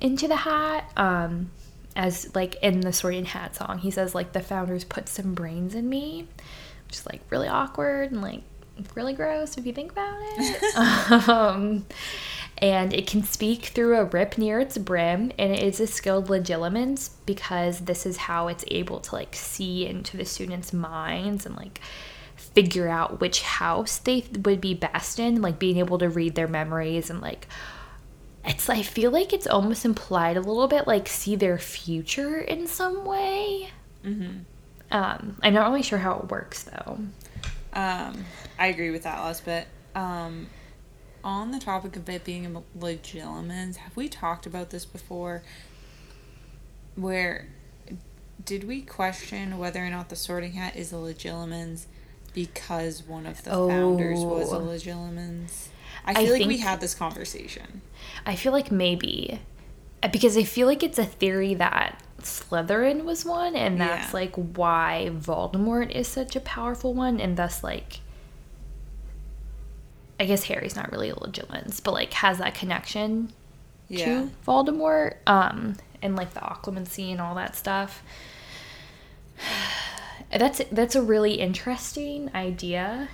[0.00, 0.90] into the hat.
[0.96, 1.50] Um,
[1.96, 5.74] as like in the sorting hat song, he says like the founders put some brains
[5.74, 6.28] in me,
[6.86, 8.42] which is like really awkward and like
[8.94, 11.28] really gross if you think about it.
[11.28, 11.86] um,
[12.58, 16.28] and it can speak through a rip near its brim, and it is a skilled
[16.28, 21.56] legilimens because this is how it's able to like see into the students' minds and
[21.56, 21.80] like
[22.54, 26.48] figure out which house they would be best in, like being able to read their
[26.48, 27.46] memories and like
[28.44, 32.66] it's I feel like it's almost implied a little bit like see their future in
[32.66, 33.70] some way.
[34.04, 34.38] Mm-hmm.
[34.90, 36.98] Um, I'm not really sure how it works though.
[37.72, 38.24] Um,
[38.58, 39.68] I agree with that last bit.
[39.94, 40.48] Um,
[41.22, 45.42] on the topic of it being a legilimens, have we talked about this before?
[46.96, 47.46] Where
[48.44, 51.84] did we question whether or not the Sorting Hat is a legilimens
[52.34, 54.60] because one of the founders was a Oh.
[54.60, 55.68] legilimens?
[56.04, 57.82] I I feel like we had this conversation.
[58.24, 59.40] I feel like maybe
[60.02, 64.20] uh, because I feel like it's a theory that Slytherin was one, and that's Yeah.
[64.20, 68.00] like why Voldemort is such a powerful one, and thus like.
[70.18, 73.32] I guess Harry's not really a Legilimens, but like has that connection
[73.88, 74.04] Yeah.
[74.04, 78.02] to Voldemort, um, and like the occlumency and all that stuff.
[80.32, 83.08] That's that's a really interesting idea.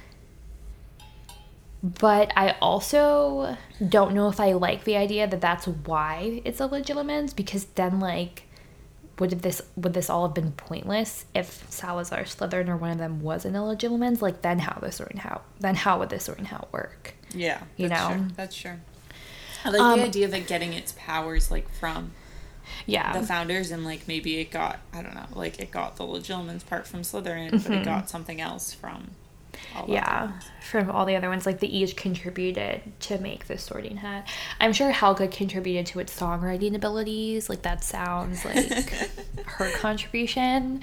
[1.82, 6.68] But I also don't know if I like the idea that that's why it's a
[6.68, 8.44] legilimens because then like
[9.18, 13.22] would this would this all have been pointless if Salazar Slytherin or one of them
[13.22, 14.20] was an illegitimate?
[14.20, 17.14] Like then how the sorting how then how would the sorting hat work?
[17.32, 18.16] Yeah, You that's know?
[18.16, 18.26] true.
[18.36, 18.76] that's true.
[19.64, 22.12] I like Um, the idea of it getting its powers like from
[22.86, 23.18] Yeah.
[23.18, 26.64] the founders, and like maybe it got I don't know, like it got the Legilimens
[26.64, 29.10] part from Slytherin, but it got something else from.
[29.74, 29.92] All Mm-hmm.
[29.92, 34.28] yeah, from all the other ones, like they each contributed to make the sorting hat.
[34.60, 37.48] I'm sure Helga contributed to its songwriting abilities.
[37.48, 38.90] Like that sounds like
[39.46, 40.82] her contribution.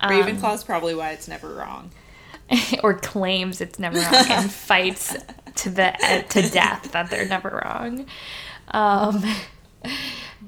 [0.00, 1.92] Um, Ravenclaw's probably why it's never wrong.
[2.82, 5.16] or claims it's never wrong and fights
[5.56, 5.92] to the
[6.30, 8.06] to death that they're never wrong.
[8.72, 9.22] Um,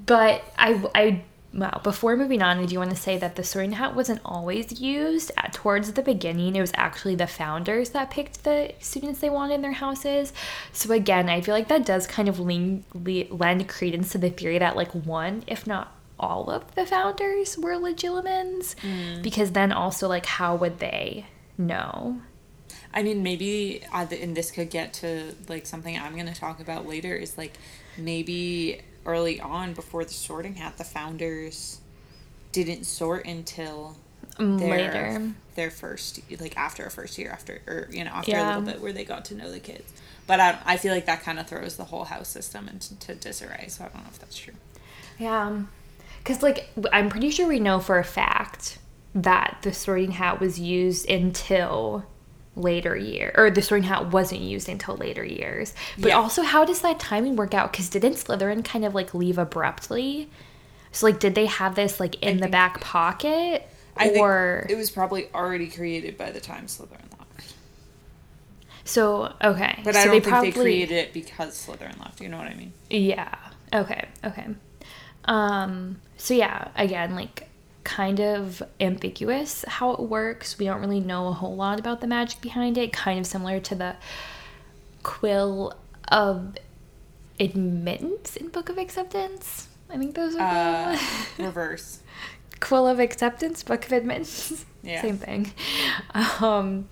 [0.06, 3.72] but I I well before moving on, I do want to say that the sorting
[3.72, 5.32] hat wasn't always used.
[5.36, 9.54] At, towards the beginning, it was actually the founders that picked the students they wanted
[9.54, 10.32] in their houses.
[10.72, 14.30] So again, I feel like that does kind of lean, le- lend credence to the
[14.30, 18.74] theory that like one, if not all of the founders were legilimens
[19.22, 21.24] because then also like how would they
[21.56, 22.20] know
[22.92, 26.60] I mean, maybe, uh, and this could get to like something I'm going to talk
[26.60, 27.14] about later.
[27.14, 27.54] Is like
[27.96, 31.80] maybe early on, before the Sorting Hat, the founders
[32.52, 33.96] didn't sort until
[34.36, 35.32] mm, their, later.
[35.54, 38.80] their first, like after a first year, after or you know after a little bit
[38.80, 39.92] where they got to know the kids.
[40.26, 43.66] But I, I feel like that kind of throws the whole house system into disarray.
[43.68, 44.54] So I don't know if that's true.
[45.18, 45.46] Yeah.
[45.46, 45.68] Um,
[46.22, 48.78] because, like, I'm pretty sure we know for a fact
[49.14, 52.04] that the sorting hat was used until
[52.56, 56.16] later year or the sorting hat wasn't used until later years but Yeah.
[56.16, 60.28] also how does that timing work out because didn't slytherin kind of like leave abruptly
[60.92, 64.72] so like did they have this like in the think- back pocket I or think
[64.72, 67.54] it was probably already created by the time Slytherin left.
[68.84, 72.20] so okay But so I don't they think probably they created it because Slytherin left.
[72.20, 72.72] You know what I mean?
[72.88, 73.34] Yeah.
[73.72, 74.06] Okay.
[74.24, 74.46] Okay.
[75.26, 77.48] Um so yeah, again, like
[77.84, 80.58] kind of ambiguous how it works.
[80.58, 83.58] We don't really know a whole lot about the magic behind it, kind of similar
[83.60, 83.96] to the
[85.02, 85.74] quill
[86.08, 86.56] of
[87.38, 89.68] admittance in Book of Acceptance.
[89.88, 90.40] I think those are
[90.92, 90.98] Uh,
[91.36, 92.00] the reverse.
[92.60, 94.64] quill of acceptance, book of admittance.
[94.82, 95.02] Yeah.
[95.02, 95.52] Same thing.
[96.40, 96.88] Um,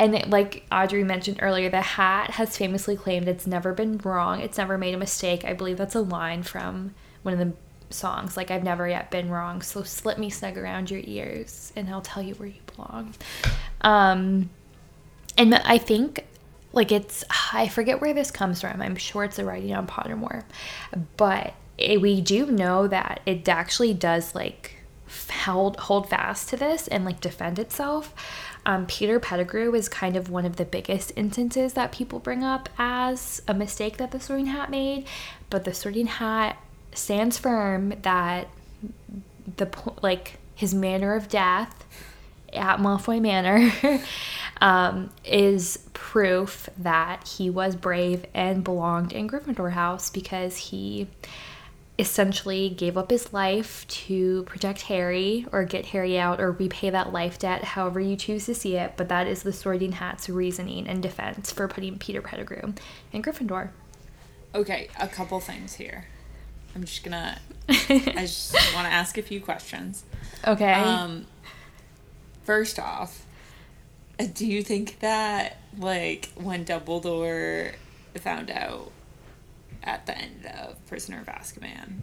[0.00, 4.40] and it, like Audrey mentioned earlier, the hat has famously claimed it's never been wrong.
[4.40, 5.44] It's never made a mistake.
[5.44, 7.52] I believe that's a line from one of the
[7.92, 8.36] songs.
[8.36, 9.62] Like, I've never yet been wrong.
[9.62, 13.14] So slip me snug around your ears and I'll tell you where you belong.
[13.80, 14.50] Um,
[15.36, 16.26] and I think
[16.72, 18.80] like it's I forget where this comes from.
[18.80, 20.44] I'm sure it's a writing on Pottermore,
[21.16, 24.76] but it, we do know that it actually does like
[25.44, 28.14] hold hold fast to this and like defend itself.
[28.64, 32.68] Um, Peter Pettigrew is kind of one of the biggest instances that people bring up
[32.78, 35.06] as a mistake that the Sorting Hat made,
[35.50, 36.56] but the Sorting Hat
[36.94, 38.48] stands firm that
[39.56, 39.68] the
[40.02, 41.84] like his manner of death
[42.52, 43.72] at Malfoy Manor
[44.60, 51.08] um, is proof that he was brave and belonged in Gryffindor House because he
[51.98, 57.12] essentially gave up his life to protect Harry or get Harry out or repay that
[57.12, 58.94] life debt, however you choose to see it.
[58.96, 62.74] But that is the Sorting Hat's reasoning and defense for putting Peter Pettigrew
[63.12, 63.70] in Gryffindor.
[64.54, 66.06] Okay, a couple things here.
[66.74, 67.38] I'm just gonna.
[67.68, 70.04] I just want to ask a few questions.
[70.46, 70.72] Okay.
[70.72, 71.26] Um,
[72.44, 73.24] first off,
[74.18, 77.74] uh, do you think that like when Dumbledore
[78.16, 78.90] found out
[79.82, 82.00] at the end of Prisoner of Azkaban,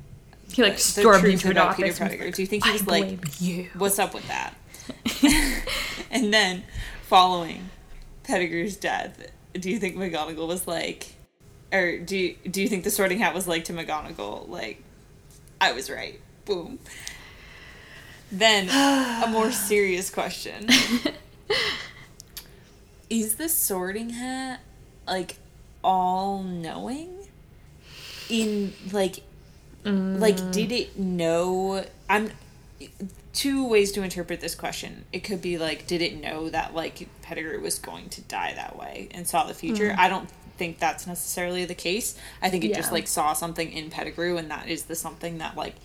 [0.51, 1.99] he like the stormed truth into an office.
[1.99, 3.69] Pettigrew, do you think he was like, you.
[3.77, 4.53] "What's up with that?"
[6.11, 6.63] and then,
[7.03, 7.69] following
[8.23, 11.13] Pettigrew's death, do you think McGonagall was like,
[11.71, 14.83] or do you, do you think the Sorting Hat was like to McGonagall, like,
[15.61, 16.79] "I was right," boom.
[18.31, 20.67] Then, a more serious question:
[23.09, 24.61] Is the Sorting Hat
[25.07, 25.37] like
[25.83, 27.15] all knowing?
[28.29, 29.21] In like
[29.83, 30.51] like mm.
[30.51, 31.83] did it know?
[32.07, 32.31] I'm
[33.33, 35.05] two ways to interpret this question.
[35.11, 38.77] It could be like did it know that like pettigrew was going to die that
[38.77, 39.89] way and saw the future?
[39.89, 39.97] Mm.
[39.97, 40.29] I don't
[40.59, 42.15] think that's necessarily the case.
[42.41, 45.57] I think it just like saw something in pettigrew and that is the something that
[45.57, 45.75] like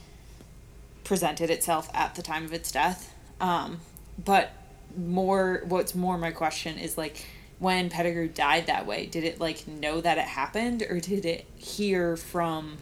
[1.05, 3.15] presented itself at the time of its death.
[3.41, 3.81] Um
[4.23, 4.51] but
[4.97, 7.27] more what's more my question is like
[7.59, 11.47] when pettigrew died that way did it like know that it happened or did it
[11.57, 12.77] hear from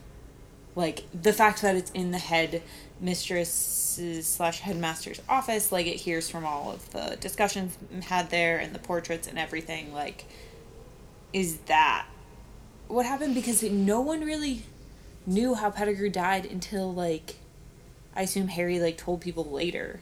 [0.75, 2.63] like the fact that it's in the head
[3.01, 8.75] mistress's slash headmaster's office like it hears from all of the discussions had there and
[8.75, 10.25] the portraits and everything like
[11.33, 12.07] is that
[12.89, 14.63] what happened because no one really
[15.27, 17.37] knew how pettigrew died until like
[18.15, 20.01] I assume Harry like told people later.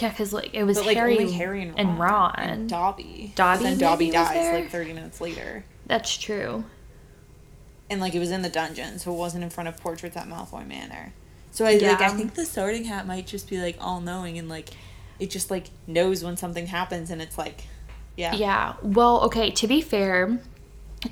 [0.00, 2.34] Yeah, because like it was But like Harry, Harry and Ron, Ron.
[2.38, 3.32] and Dobby.
[3.36, 6.64] Dobby Then Dobby dies like thirty minutes later, That's true.
[7.88, 10.26] and like it was in the dungeon, so it wasn't in front of portraits at
[10.28, 11.12] Malfoy Manor.
[11.52, 14.48] So I like I think the Sorting Hat might just be like all knowing and
[14.48, 14.70] like
[15.18, 17.62] it just like knows when something happens, and it's like,
[18.16, 18.74] yeah, Yeah.
[18.82, 20.38] Well, okay, to be fair,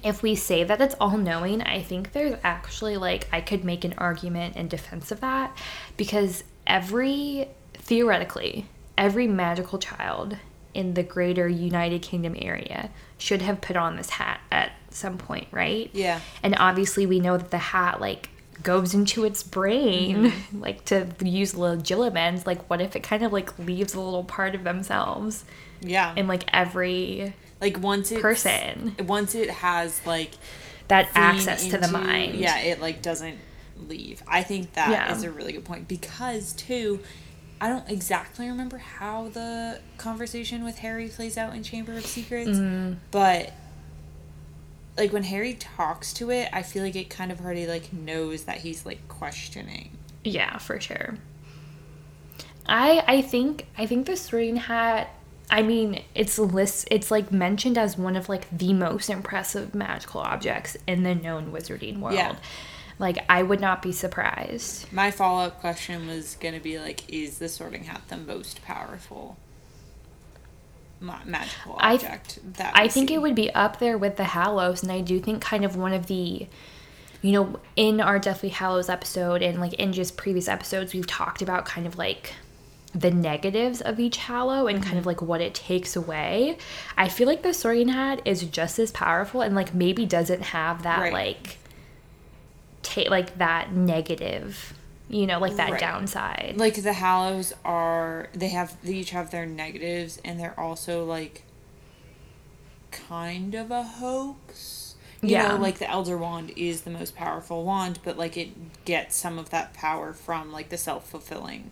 [0.02, 3.84] if we say that it's all knowing, I think there's actually like I could make
[3.84, 5.56] an argument in defense of that
[5.96, 8.66] because every theoretically,
[8.96, 10.36] every magical child
[10.72, 15.46] in the greater United Kingdom area should have put on this hat at some point,
[15.50, 15.90] right?
[15.92, 16.20] Yeah.
[16.42, 18.30] And obviously we know that the hat like
[18.62, 20.60] goes into its brain Mm-hmm.
[20.60, 24.54] like to use legilimens like what if it kind of like leaves a little part
[24.54, 25.44] of themselves
[25.80, 26.14] yeah.
[26.16, 28.94] in like every like once it person.
[29.06, 30.32] once it has like
[30.88, 32.34] that access to the mind.
[32.34, 33.38] Yeah, it like doesn't
[33.88, 34.22] leave.
[34.28, 35.30] I think that is Yeah.
[35.30, 37.00] a really good point because too,
[37.60, 42.50] I don't exactly remember how the conversation with Harry plays out in Chamber of Secrets,
[42.50, 42.94] Mm-hmm.
[43.10, 43.52] but
[44.96, 48.44] like when Harry talks to it, I feel like it kind of already like knows
[48.44, 49.90] that he's like questioning.
[50.22, 51.16] Yeah, for sure.
[52.66, 55.08] I I think I think the sorting hat
[55.50, 60.20] I mean, it's list it's like mentioned as one of like the most impressive magical
[60.20, 62.14] objects in the known wizarding world.
[62.14, 62.36] Yeah.
[62.98, 64.92] Like I would not be surprised.
[64.92, 69.36] My follow up question was gonna be like, is the Sorting Hat the most powerful
[71.00, 73.14] ma- magical I object that I think see?
[73.14, 75.92] it would be up there with the Hallows, and I do think kind of one
[75.92, 76.46] of the,
[77.20, 81.42] you know, in our Deathly Hallows episode and like in just previous episodes, we've talked
[81.42, 82.34] about kind of like
[82.94, 84.86] the negatives of each Hallow and Mm-hmm.
[84.88, 86.56] kind of like what it takes away.
[86.96, 90.82] I feel like the Sorting Hat is just as powerful and like maybe doesn't have
[90.84, 91.12] that Right.
[91.12, 91.58] like,
[92.82, 94.74] take like that negative,
[95.08, 95.80] you know, like that Right.
[95.80, 96.54] downside.
[96.56, 101.42] like the hallows are they have they each have their negatives and they're also like
[102.90, 105.48] kind of a hoax you Yeah.
[105.48, 109.38] know like the elder wand is the most powerful wand but like it gets some
[109.38, 111.70] of that power from like the self-fulfilling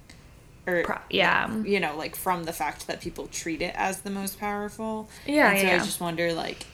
[0.66, 1.54] or Pro- yeah.
[1.62, 5.50] you know like from the fact that people treat it as the most powerful Yeah,
[5.50, 6.66] and so yeah, i just wonder like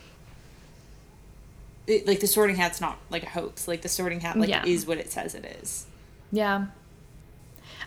[1.87, 4.65] it, like the sorting hat's not like a hoax like the sorting hat like Yeah.
[4.67, 5.87] is what it says it is
[6.31, 6.67] Yeah.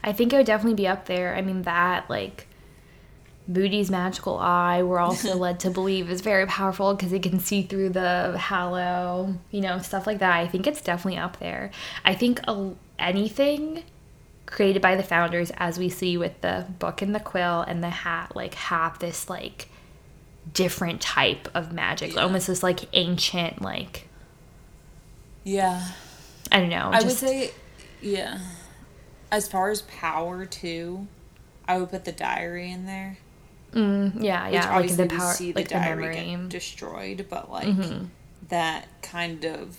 [0.04, 1.36] I think it would definitely be up there.
[1.36, 2.48] I mean, that, like,
[3.48, 7.62] Moody's magical eye, we're also led to believe is very powerful because it can see
[7.62, 10.36] through the hallow, you know, stuff like that.
[10.40, 11.70] I think it's definitely up there.
[12.04, 13.84] I think a, anything
[14.46, 17.90] created by the founders, as we see with the book and the quill and the
[17.90, 19.70] hat, like, have this, like,
[20.54, 22.14] different type of magic.
[22.16, 22.22] Yeah.
[22.22, 24.08] Almost this, like, ancient, like,
[25.44, 25.88] yeah
[26.52, 26.90] I don't know.
[26.92, 27.52] I would say,
[28.02, 28.40] yeah.
[29.32, 31.08] As far as power too,
[31.66, 33.18] I would put the diary in there.
[33.72, 36.16] Mm, yeah, yeah, like obviously the power, see the like the diary memory.
[36.18, 36.42] Mm-hmm.
[36.44, 37.74] get destroyed, but like
[38.50, 39.78] that kind of,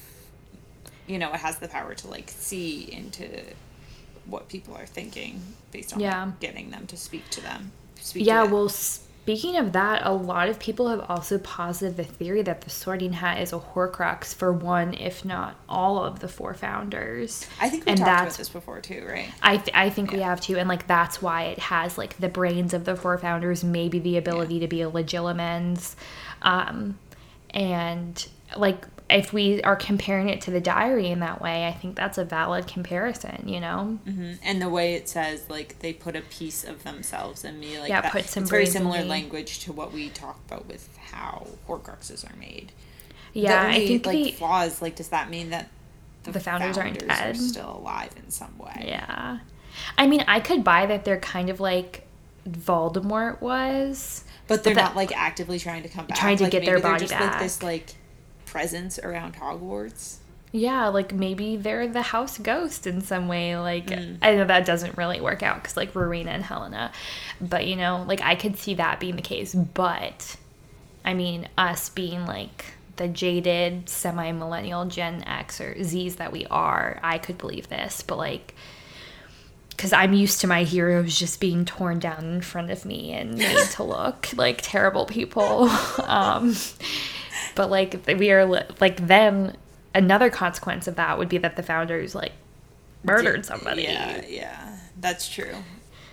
[1.06, 3.28] you know, it has the power to like see into
[4.26, 7.72] what people are thinking based on like, getting them to speak to them.
[7.96, 12.42] Speak Yeah, well, speaking of that, a lot of people have also posited the theory
[12.42, 16.54] that the Sorting Hat is a Horcrux for one, if not all of the four
[16.54, 17.46] founders.
[17.60, 19.30] I think we and talked about that's- this before too, right?
[19.42, 22.28] I, th- I think we have to, and like that's why it has like the
[22.28, 25.94] brains of the four founders, maybe the ability to be a legilimens,
[26.42, 26.98] um,
[27.50, 31.96] and like if we are comparing it to the diary in that way, I think
[31.96, 33.44] that's a valid comparison.
[33.48, 37.44] You know, hmm And the way it says, like they put a piece of themselves
[37.44, 40.38] in me, like Yeah, that, put some it's very similar language to what we talk
[40.46, 42.72] about with how Horcruxes are made.
[43.32, 44.82] yeah, the I think like the flaws.
[44.82, 45.68] Like, does that mean that
[46.24, 47.34] The founders aren't dead?
[47.34, 48.84] Are still alive in some way?
[48.88, 49.38] Yeah.
[49.98, 52.06] I mean, I could buy that they're kind of like
[52.48, 54.24] Voldemort was.
[54.48, 56.18] But they're But that- not like actively trying to come back.
[56.18, 57.40] Trying to Like, get their body just like back.
[57.40, 57.94] this like
[58.52, 60.16] presence around Hogwarts.
[60.54, 63.56] Yeah, like maybe they're the house ghost in some way.
[63.56, 64.18] Like, Mm.
[64.20, 66.92] I know that doesn't really work out because, like, Rowena and Helena.
[67.40, 69.54] But, you know, like, I could see that being the case.
[69.54, 70.36] But,
[71.06, 76.44] I mean, us being like the jaded semi millennial Gen X or Z's that we
[76.50, 78.02] are, I could believe this.
[78.02, 78.54] But, like,
[79.70, 83.38] because I'm used to my heroes just being torn down in front of me and
[83.38, 85.70] made to look like terrible people.
[86.04, 86.54] Um,
[87.54, 88.46] but like we are
[88.80, 89.56] like then
[89.94, 92.32] another consequence of that would be that the founders like
[93.04, 93.82] murdered somebody.
[93.82, 95.56] Yeah, yeah, that's true.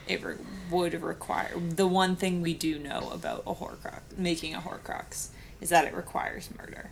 [0.07, 0.35] It re-
[0.71, 5.29] would require the one thing we do know about a Horcrux making a Horcrux
[5.61, 6.89] is that it requires murder.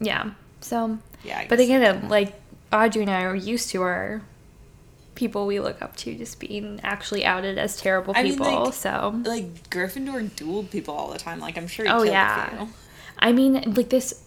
[0.00, 0.30] Yeah.
[0.60, 2.34] So, Yeah, but again, that- like
[2.72, 4.22] Audrey and I are used to our
[5.14, 8.64] people we look up to just being actually outed as terrible I mean, people.
[8.64, 11.40] like- so Like Gryffindor dueled people all the time.
[11.40, 12.66] Like I'm sure he Oh yeah.
[13.18, 14.22] I mean, like this.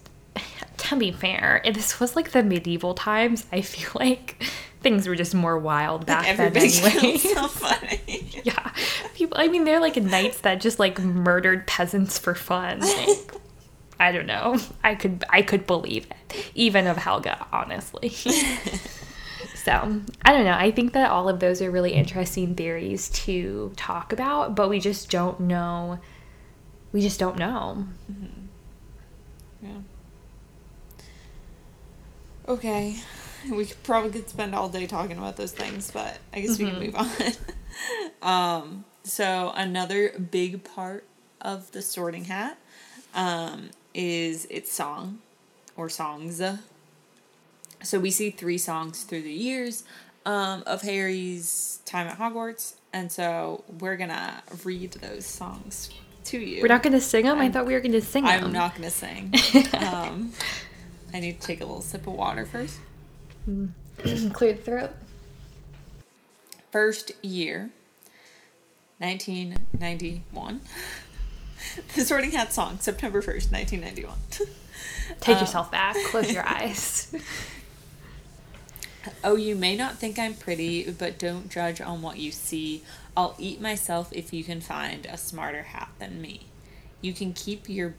[0.88, 4.42] To be fair, if this was like the medieval times, I feel like
[4.80, 6.40] things were just more wild back then.
[6.40, 7.18] Everybody Anyway.
[7.18, 8.40] killed somebody.
[8.44, 8.72] yeah,
[9.14, 9.36] people.
[9.38, 12.80] I mean, they're like knights that just like murdered peasants for fun.
[14.00, 14.56] Like, I don't know.
[14.82, 18.08] I could I could believe it, even of Helga, honestly.
[19.54, 20.56] so I don't know.
[20.56, 24.80] I think that all of those are really interesting theories to talk about, but we
[24.80, 25.98] just don't know.
[26.92, 27.86] We just don't know.
[28.10, 28.39] Mm-hmm.
[29.62, 29.78] Yeah.
[32.48, 32.96] Okay.
[33.50, 36.66] We could probably could spend all day talking about those things, but I guess we
[36.66, 37.08] can move on.
[38.22, 41.04] um, so another big part
[41.40, 42.58] of the sorting hat
[43.14, 45.20] um, is its song
[45.74, 46.42] or songs.
[47.82, 49.84] So we see three songs through the years
[50.26, 55.90] um, of Harry's time at Hogwarts, and so we're gonna read those songs
[56.30, 56.62] to you.
[56.62, 57.38] We're not going to sing them.
[57.38, 58.44] I I'm- thought we were going to sing them.
[58.44, 59.32] I'm not gonna sing.
[59.78, 60.32] um,
[61.12, 62.78] I need to take a little sip of water first.
[64.32, 64.90] clear the throat.
[66.72, 67.70] First year,
[68.98, 70.60] 1991.
[71.94, 74.16] the Sorting Hat song, September 1st, 1991.
[75.20, 75.96] Take Uh, yourself back.
[76.06, 77.12] Close your eyes.
[79.24, 82.82] Oh, you may not think I'm pretty, but don't judge on what you see.
[83.16, 86.46] I'll eat myself if you can find a smarter hat than me.
[87.00, 87.94] You can keep your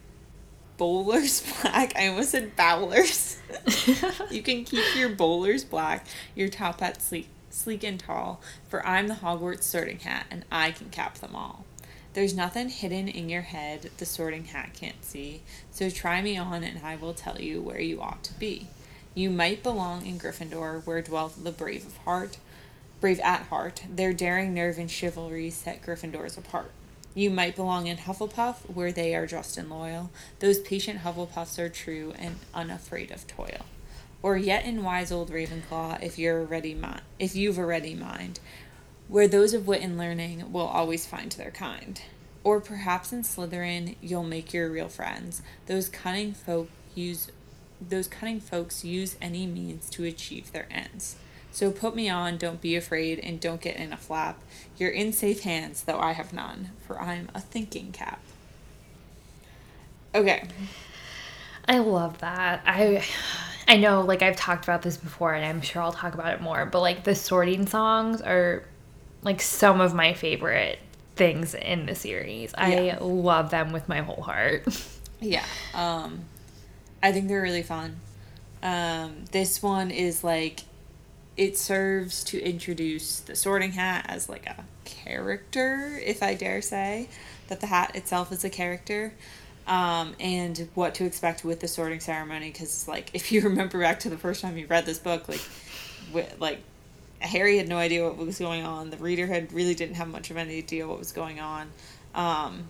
[0.77, 1.95] bowlers black.
[1.95, 3.39] I almost said bowlers.
[4.31, 6.05] you can keep your bowlers black,
[6.35, 10.71] your top hat sleek, sleek and tall, for I'm the Hogwarts sorting hat, and I
[10.71, 11.65] can cap them all.
[12.13, 16.63] There's nothing hidden in your head the sorting hat can't see, so try me on
[16.63, 18.67] and I will tell you where you ought to be.
[19.13, 22.37] You might belong in Gryffindor, where dwell the brave of heart,
[23.01, 23.83] brave at heart.
[23.93, 26.71] Their daring nerve and chivalry set Gryffindors apart.
[27.13, 30.11] You might belong in Hufflepuff, where they are just and loyal.
[30.39, 33.65] Those patient Hufflepuffs are true and unafraid of toil.
[34.23, 38.39] Or yet in wise old Ravenclaw, if you're ready mind, if you've a ready mind,
[39.07, 42.01] where those of wit and learning will always find their kind.
[42.43, 45.41] Or perhaps in Slytherin, you'll make your real friends.
[45.65, 47.29] Those cunning folk use
[47.81, 51.15] those cunning folks use any means to achieve their ends.
[51.51, 54.41] So put me on, don't be afraid, and don't get in a flap.
[54.77, 58.21] You're in safe hands, though I have none, for I'm a thinking cap.
[60.15, 60.47] Okay.
[61.67, 62.61] I love that.
[62.65, 63.03] I
[63.67, 66.41] I know like I've talked about this before and I'm sure I'll talk about it
[66.41, 68.63] more, but like the sorting songs are
[69.21, 70.79] like some of my favorite
[71.15, 72.53] things in the series.
[72.57, 72.97] Yeah.
[72.99, 74.65] I love them with my whole heart.
[75.23, 75.45] Yeah.
[75.75, 76.21] Um
[77.03, 77.97] I think they're really fun.
[78.63, 80.61] Um this one is like
[81.37, 87.09] it serves to introduce the sorting hat as like a character, if I dare say,
[87.47, 89.13] that the hat itself is a character.
[89.67, 93.99] Um, and what to expect with the sorting ceremony because like if you remember back
[94.01, 96.59] to the first time you read this book like like
[97.19, 100.31] Harry had no idea what was going on the reader had really didn't have much
[100.31, 101.69] of any idea what was going on
[102.15, 102.67] um,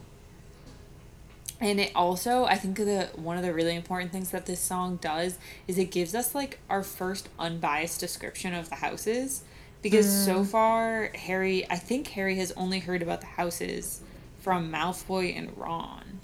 [1.61, 4.97] and it also, I think the one of the really important things that this song
[4.97, 5.37] does
[5.67, 9.43] is it gives us like our first unbiased description of the houses.
[9.81, 10.45] Because so mm.
[10.45, 14.01] far, Harry, I think Harry has only heard about the houses
[14.39, 16.19] from Malfoy and Ron.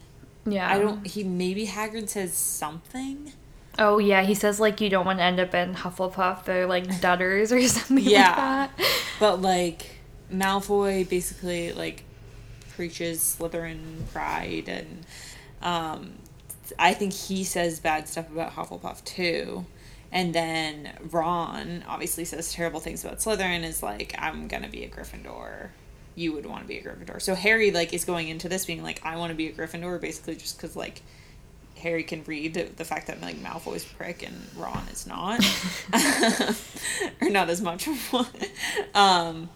[0.45, 0.71] yeah.
[0.71, 1.05] I don't.
[1.07, 3.31] He maybe Hagrid says something.
[3.79, 6.85] Oh yeah, he says like you don't want to end up in Hufflepuff or like
[7.01, 8.27] Dutters or something Yeah.
[8.27, 8.71] like that.
[9.19, 9.97] But like
[10.31, 12.03] Malfoy basically like
[12.75, 15.03] preaches Slytherin pride and
[15.61, 16.13] um
[16.77, 19.65] I think he says bad stuff about Hufflepuff too.
[20.11, 24.83] And then Ron obviously says terrible things about Slytherin is like I'm going to be
[24.83, 25.69] a Gryffindor.
[26.15, 27.21] You would want to be a Gryffindor.
[27.21, 29.99] So Harry like is going into this being like I want to be a Gryffindor
[30.01, 31.01] basically just cuz like
[31.79, 35.45] Harry can read the fact that like Malfoy's prick and Ron is not,
[37.21, 38.25] or not as much of one.
[38.95, 39.49] Um,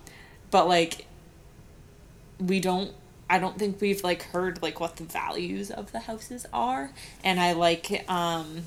[0.52, 1.08] but like,
[2.40, 2.92] we don't.
[3.32, 6.92] I don't think we've like heard like what the values of the houses are,
[7.24, 8.64] and I like um,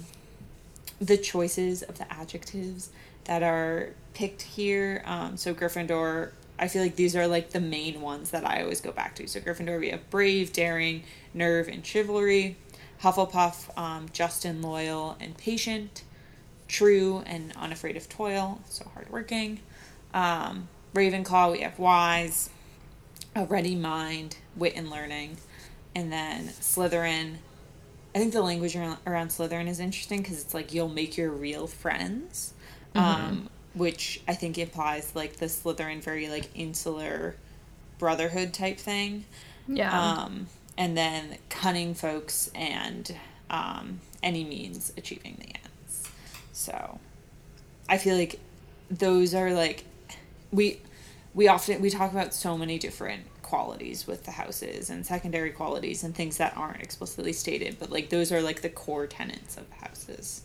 [0.98, 2.88] the choices of the adjectives
[3.24, 5.02] that are picked here.
[5.04, 6.30] Um, so Gryffindor.
[6.56, 9.26] I feel like these are like the main ones that I always go back to.
[9.26, 11.02] So Gryffindor, we have brave, daring,
[11.34, 12.56] nerve, and chivalry.
[13.02, 16.04] Hufflepuff, um, just and loyal and patient,
[16.68, 19.60] true and unafraid of toil, so hardworking.
[20.14, 22.48] Um, Ravenclaw, we have wise,
[23.34, 25.38] a ready mind, wit and learning.
[25.94, 27.36] And then Slytherin,
[28.14, 31.30] I think the language around, around Slytherin is interesting because it's like you'll make your
[31.30, 32.54] real friends.
[32.96, 37.34] Um, which I think implies like the Slytherin very like insular
[37.98, 39.24] brotherhood type thing.
[39.66, 39.90] Yeah.
[39.92, 43.14] Um, and then cunning folks and
[43.50, 46.10] um, any means achieving the ends.
[46.52, 47.00] So
[47.88, 48.38] I feel like
[48.90, 49.84] those are like
[50.52, 50.78] we
[51.34, 56.02] we often we talk about so many different qualities with the houses and secondary qualities
[56.04, 59.68] and things that aren't explicitly stated, but like those are like the core tenets of
[59.68, 60.42] the houses.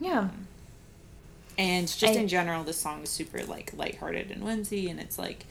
[0.00, 0.20] yeah.
[0.20, 0.46] Um,
[1.56, 5.18] and just I- in general, this song is super like lighthearted and whimsy, and it's
[5.18, 5.46] like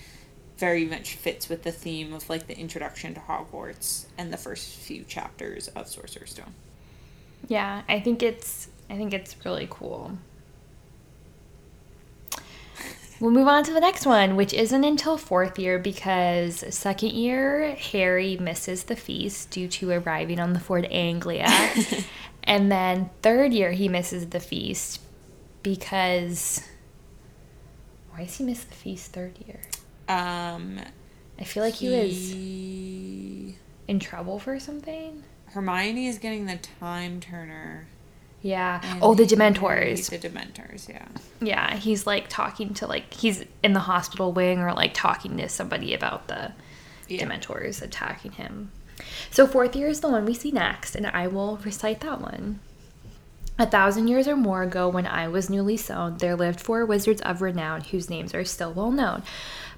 [0.57, 4.73] very much fits with the theme of like the introduction to Hogwarts and the first
[4.75, 6.53] few chapters of Sorcerer's Stone.
[7.47, 10.17] Yeah, I think it's I think it's really cool.
[13.19, 17.75] We'll move on to the next one, which isn't until fourth year because second year
[17.75, 21.47] Harry misses the feast due to arriving on the Ford Anglia.
[22.43, 25.01] and then third year he misses the feast
[25.63, 26.61] because
[28.11, 29.61] why does he miss the feast third year?
[30.07, 30.79] Um,
[31.39, 32.33] I feel like he was
[33.87, 35.23] in trouble for something.
[35.47, 37.87] Hermione is getting the time turner.
[38.41, 38.79] Yeah.
[38.83, 40.09] and Oh, the Dementors.
[40.09, 41.07] The Dementors, yeah.
[41.41, 45.49] Yeah, he's like talking to like he's in the hospital wing or like talking to
[45.49, 46.51] somebody about the
[47.07, 47.25] Yeah.
[47.25, 48.71] Dementors attacking him.
[49.31, 52.59] So fourth year is the one we see next, and I will recite that one.
[53.59, 57.21] A thousand years or more ago, when I was newly sown, there lived four wizards
[57.21, 59.23] of renown whose names are still well known.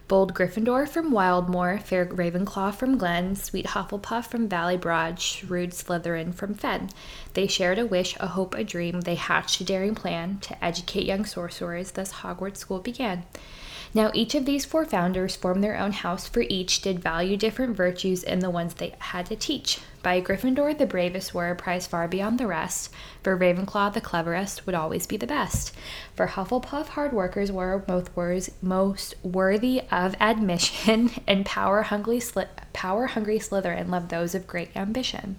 [0.09, 6.33] Bold Gryffindor from Wildmoor, fair Ravenclaw from Glen, sweet Hufflepuff from Valley Broad, shrewd Slytherin
[6.33, 6.89] from Fen.
[7.35, 9.01] They shared a wish, a hope, a dream.
[9.01, 11.91] They hatched a daring plan to educate young sorcerers.
[11.91, 13.23] Thus, Hogwarts School began.
[13.93, 17.77] Now, each of these four founders formed their own house, for each did value different
[17.77, 19.77] virtues in the ones they had to teach.
[20.01, 22.89] By Gryffindor, the bravest were a prize far beyond the rest.
[23.21, 25.75] For Ravenclaw, the cleverest would always be the best.
[26.15, 33.39] For Hufflepuff, hard workers were both wors- most worthy of admission, and power-hungry, Sly- power-hungry
[33.39, 35.35] Slytherin loved those of great ambition.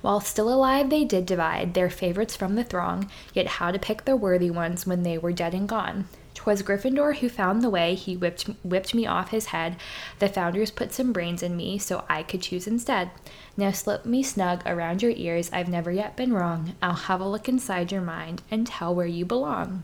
[0.00, 4.04] While still alive, they did divide their favorites from the throng, yet how to pick
[4.04, 6.06] the worthy ones when they were dead and gone.
[6.38, 9.74] 'Twas Gryffindor who found the way, he whipped, whipped me off his head.
[10.20, 13.10] The founders put some brains in me so I could choose instead.
[13.58, 16.76] Now slip me snug around your ears, I've never yet been wrong.
[16.80, 19.82] I'll have a look inside your mind and tell where you belong.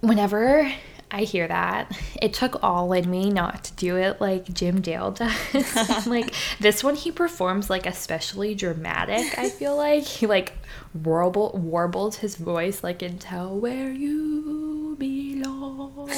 [0.00, 0.70] Whenever
[1.10, 5.10] I hear that, it took all in me not to do it like Jim Dale
[5.10, 6.06] does.
[6.06, 9.38] like this one, he performs like especially dramatic.
[9.38, 10.52] I feel like he like
[10.92, 16.10] warble warbled his voice like and tell where you belong.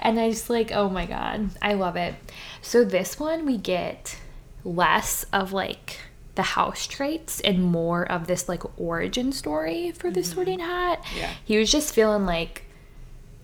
[0.00, 2.14] And I just like, oh my god, I love it.
[2.62, 4.18] So this one we get
[4.64, 5.98] less of like
[6.34, 11.04] the house traits and more of this like origin story for the sorting hat.
[11.16, 11.32] Yeah.
[11.44, 12.64] He was just feeling like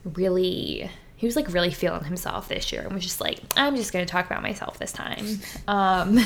[0.04, 3.92] really he was like really feeling himself this year and was just like i'm just
[3.92, 5.26] going to talk about myself this time
[5.68, 6.24] um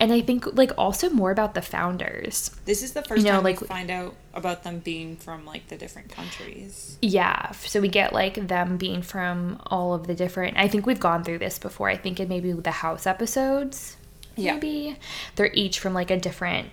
[0.00, 3.36] and i think like also more about the founders This is the first You know,
[3.36, 6.96] time like- we find out about them being from like the different countries.
[7.02, 11.00] yeah so we get like them being from all of the different i think we've
[11.00, 13.96] gone through this before i think in maybe the house episodes
[14.36, 14.54] Yeah.
[14.54, 14.96] maybe
[15.36, 16.68] they're each from like a different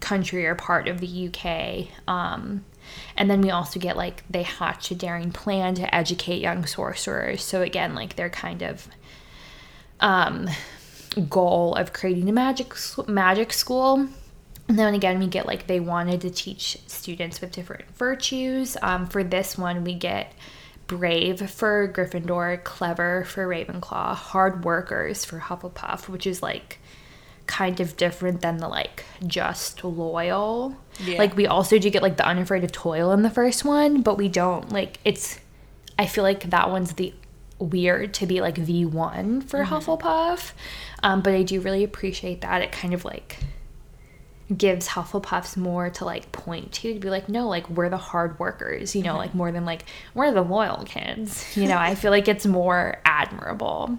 [0.00, 2.64] country or part of the uk um
[3.16, 7.42] and then we also get like they hatch a daring plan to educate young sorcerers
[7.42, 8.88] so again like they're kind of
[10.00, 10.48] um
[11.20, 12.74] goal of creating a magic
[13.08, 14.08] magic school.
[14.68, 18.76] And then again we get like they wanted to teach students with different virtues.
[18.82, 20.32] Um, for this one we get
[20.86, 26.78] brave for gryffindor clever for ravenclaw hard workers for hufflepuff which is like
[27.46, 30.76] kind of different than the like just loyal.
[31.00, 31.18] Yeah.
[31.18, 34.16] like we also do get like the unafraid of toil in the first one but
[34.16, 35.40] we don't like it's
[35.98, 37.12] i feel like that one's the
[37.58, 40.52] weird to be like v1 for hufflepuff
[41.02, 43.38] um, but i do really appreciate that it kind of like
[44.54, 48.38] gives hufflepuffs more to like point to to be like no like we're the hard
[48.38, 52.10] workers you know like more than like we're the loyal kids you know i feel
[52.10, 53.98] like it's more admirable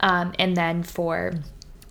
[0.00, 1.32] um, and then for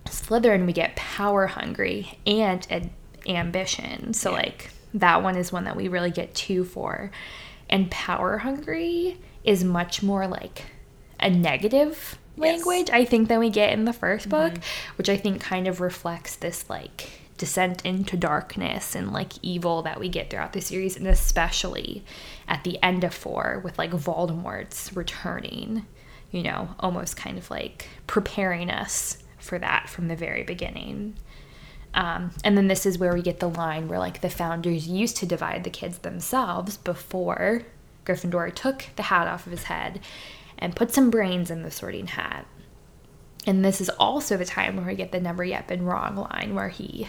[0.06, 2.88] Slytherin, we get power hungry and ad-
[3.26, 4.14] ambition.
[4.14, 4.36] So, Yeah.
[4.36, 7.10] like, that one is one that we really get two for.
[7.68, 10.64] And power hungry is much more like
[11.20, 12.64] a negative Yes.
[12.64, 14.52] language, I think, than we get in the 1st book,
[14.96, 19.98] which I think kind of reflects this like descent into darkness and like evil that
[20.00, 22.04] we get throughout the series, and especially
[22.46, 25.86] at the end of four with like Voldemort's returning,
[26.30, 31.14] you know, almost kind of like preparing us for that from the very beginning.
[31.94, 35.16] Um, and then this is where we get the line where like the founders used
[35.18, 37.62] to divide the kids themselves before
[38.04, 40.00] Gryffindor took the hat off of his head
[40.58, 42.46] and put some brains in the sorting hat.
[43.46, 46.54] And this is also the time where we get the never yet been wrong line
[46.54, 47.08] where he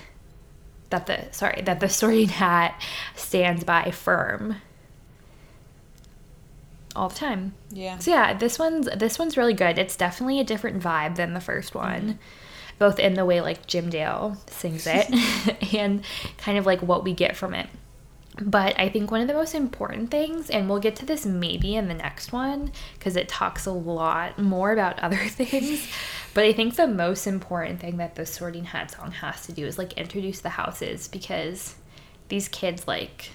[0.89, 2.81] that the sorry, that the sorting hat
[3.15, 4.57] stands by firm
[6.95, 7.53] all the time.
[7.71, 7.97] Yeah.
[7.99, 9.77] So yeah, this one's this one's really good.
[9.77, 12.01] It's definitely a different vibe than the first one.
[12.01, 12.11] Mm-hmm.
[12.77, 15.07] Both in the way like Jim Dale sings it
[15.73, 16.03] and
[16.37, 17.67] kind of like what we get from it.
[18.41, 21.75] But I think one of the most important things, and we'll get to this maybe
[21.75, 25.87] in the next one because it talks a lot more about other things.
[26.33, 29.65] but I think the most important thing that the Sorting Hat song has to do
[29.65, 31.75] is like introduce the houses because
[32.29, 33.31] these kids, like,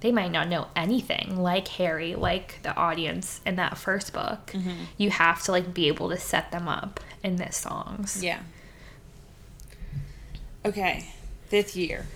[0.00, 4.52] they might not know anything like Harry, like the audience in that first book.
[4.52, 4.84] Mm-hmm.
[4.96, 8.22] You have to like be able to set them up in this songs.
[8.22, 8.40] Yeah.
[10.64, 11.08] Okay,
[11.48, 12.06] fifth year.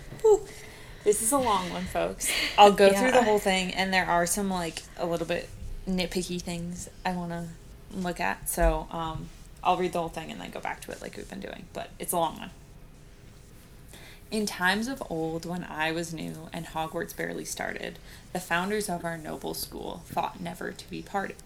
[1.04, 2.30] This is a long one, folks.
[2.56, 5.48] I'll go through the whole thing, and there are some like a little bit
[5.88, 7.48] nitpicky things I want to
[7.92, 8.48] look at.
[8.48, 9.28] So um,
[9.64, 11.66] I'll read the whole thing and then go back to it like we've been doing.
[11.72, 12.50] But it's a long one.
[14.30, 17.98] In times of old, when I was new and Hogwarts barely started,
[18.32, 21.36] the founders of our noble school thought never to be parted.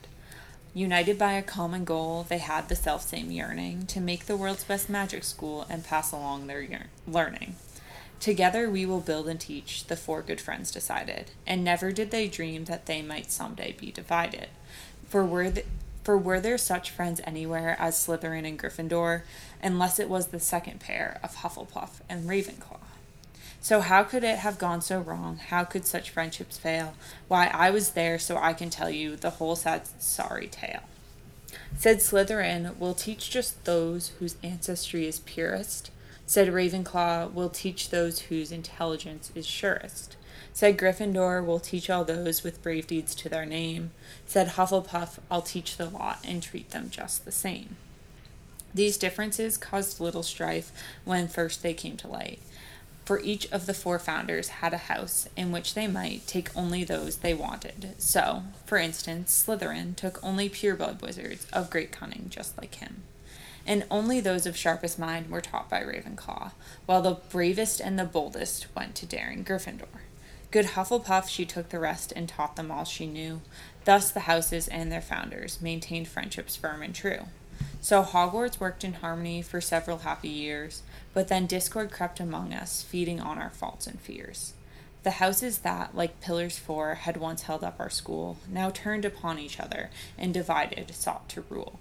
[0.73, 4.91] United by a common goal, they had the selfsame yearning to make the world's best
[4.91, 6.65] magic school and pass along their
[7.09, 7.57] learning.
[8.21, 12.29] Together we will build and teach, the four good friends decided, and never did they
[12.29, 14.49] dream that they might someday be divided.
[15.09, 15.67] For were, th-
[16.03, 19.23] for were there such friends anywhere as Slytherin and Gryffindor,
[19.63, 22.81] unless it was the second pair of Hufflepuff and Ravenclaw?
[23.61, 25.39] So how could it have gone so wrong?
[25.39, 26.95] How could such friendships fail?
[27.27, 30.83] Why, I was there, so I can tell you the whole sad, sorry tale.
[31.77, 35.91] Said Slytherin, we'll teach just those whose ancestry is purest.
[36.27, 40.17] Said Ravenclaw, we'll teach those whose intelligence is surest.
[40.53, 43.93] Said Gryffindor, we'll teach all those with brave deeds to their name.
[44.27, 47.77] Said Hufflepuff, I'll teach the lot and treat them just the same.
[48.75, 50.73] These differences caused little strife
[51.05, 52.41] when first they came to light.
[53.05, 56.83] For each of the four founders had a house in which they might take only
[56.83, 57.95] those they wanted.
[57.99, 63.05] So, for instance, Slytherin took only pureblood wizards of great cunning, just like him.
[63.67, 66.53] And only those of sharpest mind were taught by Ravenclaw,
[66.87, 69.89] while the bravest and the boldest went to daring Gryffindor.
[70.53, 73.41] Good Hufflepuff, she took the rest and taught them all she knew.
[73.85, 77.27] Thus, the houses and their founders maintained friendships firm and true.
[77.81, 82.83] So Hogwarts worked in harmony for several happy years, but then discord crept among us,
[82.83, 84.53] feeding on our faults and fears.
[85.03, 89.39] The houses that, like pillars four, had once held up our school, now turned upon
[89.39, 91.79] each other, and divided, sought to rule.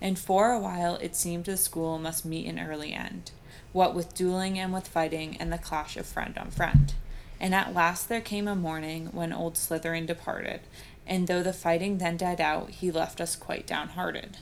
[0.00, 3.30] And for a while it seemed the school must meet an early end,
[3.72, 6.94] what with dueling and with fighting, and the clash of friend on friend.
[7.40, 10.60] And at last there came a morning when old Slytherin departed,
[11.06, 14.38] and though the fighting then died out, he left us quite downhearted.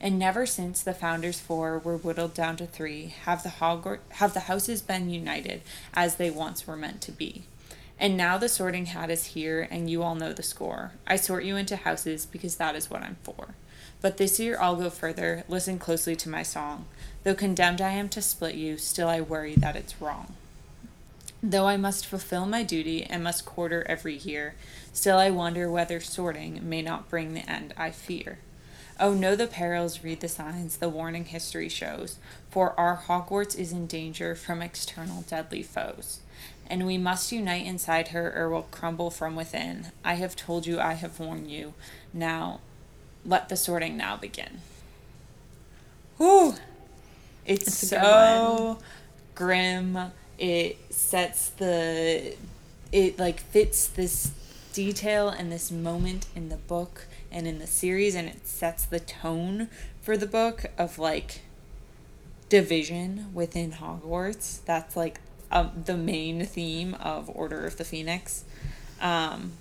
[0.00, 4.34] And never since the founders four were whittled down to three have the Hogwarts have
[4.34, 5.62] the houses been united
[5.94, 7.44] as they once were meant to be.
[7.98, 10.92] And now the sorting hat is here, and you all know the score.
[11.06, 13.54] I sort you into houses because that is what I'm for.
[14.04, 15.44] But this year I'll go further.
[15.48, 16.84] Listen closely to my song.
[17.22, 20.34] Though condemned I am to split you, still I worry that it's wrong.
[21.42, 24.56] Though I must fulfill my duty and must quarter every year,
[24.92, 28.40] still I wonder whether sorting may not bring the end I fear.
[29.00, 32.18] Oh, know the perils, read the signs, the warning history shows,
[32.50, 36.18] for our Hogwarts is in danger from external deadly foes.
[36.66, 39.92] And we must unite inside her or will crumble from within.
[40.04, 41.72] I have told you, I have warned you.
[42.12, 42.60] Now,
[43.24, 44.60] let the sorting now begin.
[46.18, 46.54] Whew!
[47.46, 48.78] It's, It's so
[49.34, 49.98] grim.
[50.38, 52.36] It sets the.
[52.92, 54.32] It like fits this
[54.72, 59.00] detail and this moment in the book and in the series, and it sets the
[59.00, 59.68] tone
[60.00, 61.42] for the book of like
[62.48, 64.64] division within Hogwarts.
[64.64, 65.20] That's like
[65.50, 68.44] um, the main theme of Order of the Phoenix.
[69.00, 69.52] Um,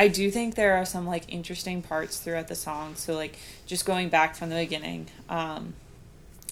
[0.00, 2.94] I do think there are some like interesting parts throughout the song.
[2.94, 3.36] So like
[3.66, 5.74] just going back from the beginning, um,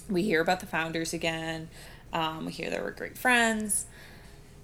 [0.06, 1.70] we hear about the founders again.
[2.12, 3.86] Um, we hear they were great friends.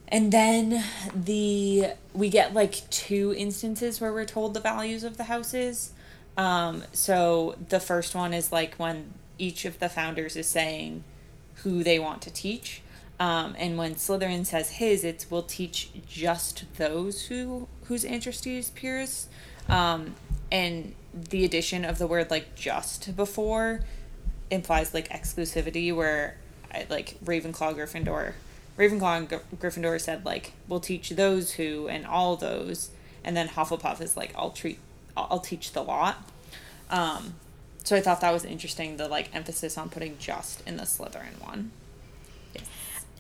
[0.08, 5.24] And then the we get like two instances where we're told the values of the
[5.24, 5.94] houses.
[6.36, 11.04] Um, so the first one is like when each of the founders is saying
[11.62, 12.82] who they want to teach.
[13.20, 18.70] Um, and when Slytherin says his, it's we'll teach just those who whose ancestry is
[18.70, 19.28] purest.
[19.68, 20.14] Um,
[20.50, 23.84] and the addition of the word like just before
[24.50, 26.36] implies like exclusivity, where
[26.90, 28.32] like Ravenclaw, Gryffindor.
[28.76, 32.90] Ravenclaw and Gry- Gryffindor said like we'll teach those who and all those,
[33.22, 34.78] and then Hufflepuff is like I'll treat
[35.16, 36.30] I'll, I'll teach the lot.
[36.90, 37.34] Um,
[37.84, 41.40] so I thought that was interesting the like emphasis on putting just in the Slytherin
[41.40, 41.70] one.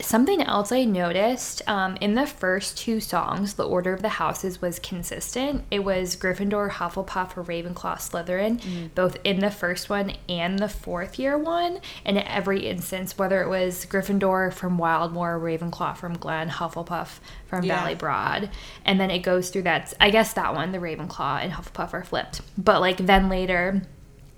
[0.00, 4.60] Something else I noticed um, in the first two songs, the order of the houses
[4.60, 5.64] was consistent.
[5.70, 11.16] It was Gryffindor, Hufflepuff, or Ravenclaw, Slytherin, both in the first one and the fourth
[11.16, 11.78] year one.
[12.04, 17.64] And in every instance, whether it was Gryffindor from Wildmoor, Ravenclaw from Glen, Hufflepuff from
[17.64, 17.80] Yeah.
[17.80, 18.50] Valley Broad.
[18.84, 19.94] And then it goes through that.
[20.00, 22.40] I guess that one, the Ravenclaw and Hufflepuff are flipped.
[22.58, 23.82] But like then later,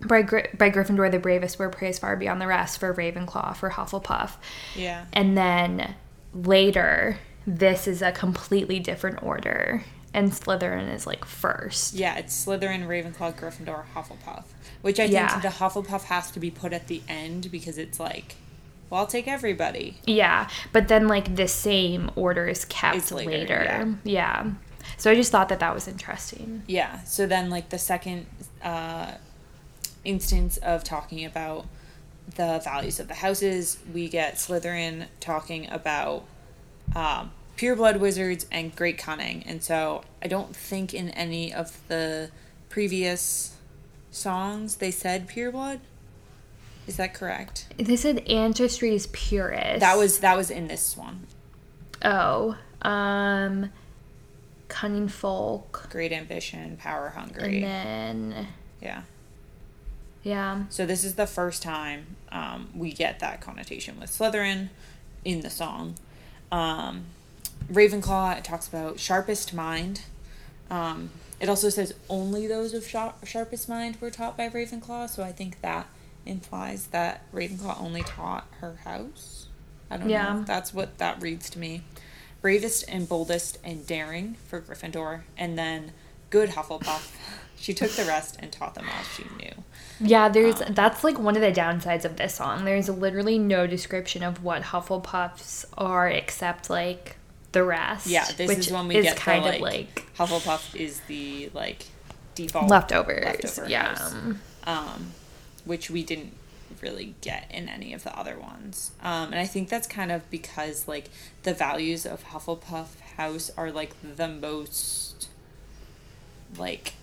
[0.01, 3.70] by, Gry- by Gryffindor, the bravest were praised far beyond the rest for Ravenclaw, for
[3.70, 4.32] Hufflepuff.
[4.74, 5.07] Yeah.
[5.12, 5.94] And then
[6.34, 9.84] later, this is a completely different order.
[10.12, 11.94] And Slytherin is like first.
[11.94, 14.44] Yeah, it's Slytherin, Ravenclaw, Gryffindor, Hufflepuff.
[14.82, 15.40] Which I think Yeah.
[15.40, 18.36] the Hufflepuff has to be put at the end because it's like,
[18.88, 19.99] well, I'll take everybody.
[20.07, 20.49] Yeah.
[20.72, 23.94] But then, like, the same order is kept It's later, later.
[24.05, 24.53] Yeah.
[24.97, 26.62] So I just thought that that was interesting.
[26.66, 27.03] Yeah.
[27.03, 28.26] So then, like the second
[28.62, 29.12] uh,
[30.07, 31.66] instance of talking about
[32.36, 36.24] the values of the houses, we get Slytherin talking about
[36.94, 42.30] um, pureblood wizards and great cunning, and so I don't think in any of the
[42.68, 43.57] previous
[44.11, 45.80] songs they said pureblood.
[46.86, 47.66] Is that correct?
[47.76, 49.80] They said ancestry is purest.
[49.80, 51.26] That was that was in this one.
[52.04, 52.57] Oh.
[52.82, 53.70] Um.
[54.68, 55.88] Cunning folk.
[55.90, 57.62] Great ambition, power hungry.
[57.62, 58.46] And then.
[58.80, 59.02] yeah.
[60.27, 60.64] Yeah.
[60.70, 64.70] So this is the first time um, we get that connotation with Slytherin
[65.24, 65.95] in the song.
[66.51, 67.05] Um,
[67.72, 70.01] Ravenclaw it talks about sharpest mind.
[70.68, 75.09] Um, it also says only those of sharp, sharpest mind were taught by Ravenclaw.
[75.11, 75.87] So I think that
[76.24, 79.47] implies that Ravenclaw only taught her house.
[79.89, 80.33] I don't Yeah.
[80.33, 80.43] know.
[80.43, 81.83] That's what that reads to me.
[82.43, 85.93] Bravest and boldest and daring for Gryffindor, and then
[86.31, 87.12] good Hufflepuff.
[87.57, 89.52] she took the rest and taught them all she knew.
[90.00, 92.64] Yeah, there's Um, that's like one of the downsides of this song.
[92.64, 97.16] There's literally no description of what Hufflepuffs are except like
[97.52, 98.07] the rest.
[98.07, 99.72] Yeah, this which is when we is get kind the, of like,
[100.07, 101.86] like Hufflepuff is the like
[102.34, 103.24] default leftovers.
[103.24, 104.12] leftover yeah.
[104.64, 105.12] um,
[105.64, 106.34] which we didn't
[106.82, 108.92] really get in any of the other ones.
[109.02, 111.09] Um, and I think that's kind of because like
[111.42, 115.28] the values of Hufflepuff House are like the most
[116.59, 116.94] like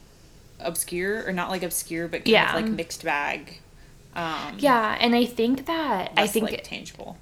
[0.59, 2.55] obscure or not like obscure but kind Yeah.
[2.55, 3.59] of like mixed bag.
[4.15, 7.17] Um, Yeah, and I think that I think like tangible.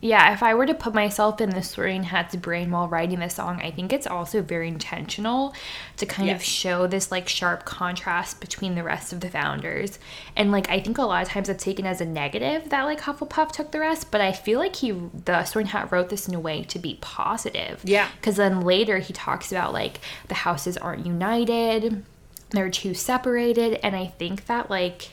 [0.00, 3.34] yeah, if I were to put myself in the Sorting Hat's brain while writing this
[3.34, 5.54] song, I think it's also very intentional
[5.96, 9.98] to kind of show this like sharp contrast between the rest of the founders.
[10.36, 13.00] And like I think a lot of times it's taken as a negative that like
[13.00, 16.34] Hufflepuff took the rest, but I feel like he the Sorting Hat wrote this in
[16.34, 17.80] a way to be positive.
[17.84, 18.08] Yeah.
[18.20, 19.98] Because then later he talks about like
[20.28, 22.04] the houses aren't united,
[22.50, 25.10] they're too separated, and I think that like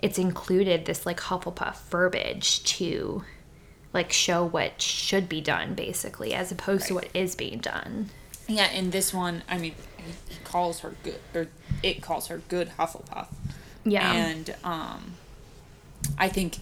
[0.00, 3.24] it's included this like Hufflepuff verbiage to
[3.92, 8.10] like show what should be done basically as opposed to what is being done.
[8.46, 9.74] Yeah, in this one, I mean,
[10.28, 11.48] he calls her good, or
[11.82, 13.28] it calls her good Hufflepuff.
[13.84, 14.12] Yeah.
[14.12, 15.14] And um,
[16.16, 16.56] I think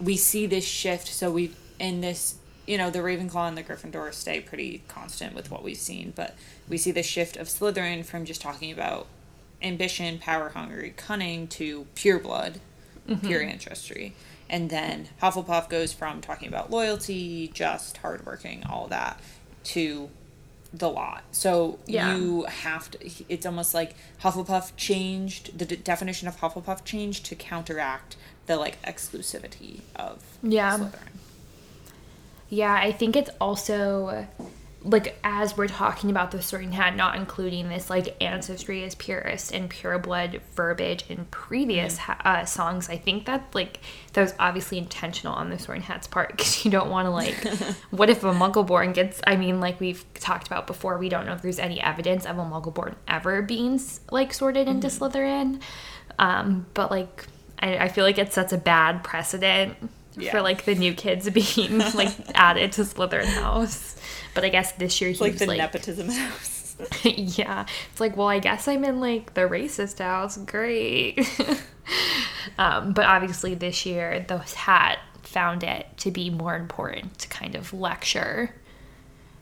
[0.00, 1.08] we see this shift.
[1.08, 5.50] So we in this, you know, the Ravenclaw and the Gryffindor stay pretty constant with
[5.50, 6.36] what we've seen, but
[6.68, 9.06] we see the shift of Slytherin from just talking about
[9.62, 12.60] ambition, power hungry, cunning to pure blood,
[13.08, 13.26] mm-hmm.
[13.26, 14.14] pure ancestry.
[14.48, 19.20] And then Hufflepuff goes from talking about loyalty, just hardworking, all that,
[19.64, 20.10] to
[20.72, 21.24] the lot.
[21.32, 22.16] So Yeah.
[22.16, 22.98] you have to.
[23.28, 28.80] It's almost like Hufflepuff changed the d- definition of Hufflepuff changed to counteract the like
[28.82, 30.78] exclusivity of Yeah.
[30.78, 31.16] Slytherin.
[32.48, 34.26] Yeah, I think it's also
[34.90, 39.52] like as we're talking about the sorting hat not including this like ancestry is purest
[39.52, 43.80] and pure blood verbiage in previous ha- uh, songs i think that like
[44.12, 47.34] that was obviously intentional on the sorting hat's part because you don't want to like
[47.90, 51.32] what if a muggleborn gets i mean like we've talked about before we don't know
[51.32, 53.80] if there's any evidence of a muggleborn ever being
[54.10, 55.60] like sorted into slytherin.
[56.18, 57.26] Um but like
[57.58, 59.76] I, I feel like it sets a bad precedent
[60.16, 60.32] Yeah.
[60.32, 63.96] for like the new kids being like added to Slytherin house.
[64.34, 66.76] But I guess this year he like was the like, nepotism house.
[67.04, 70.36] yeah, it's like, well, I guess I'm in like the racist house.
[70.36, 71.18] Great.
[72.58, 77.54] um, but obviously this year, the hat found it to be more important to kind
[77.54, 78.54] of lecture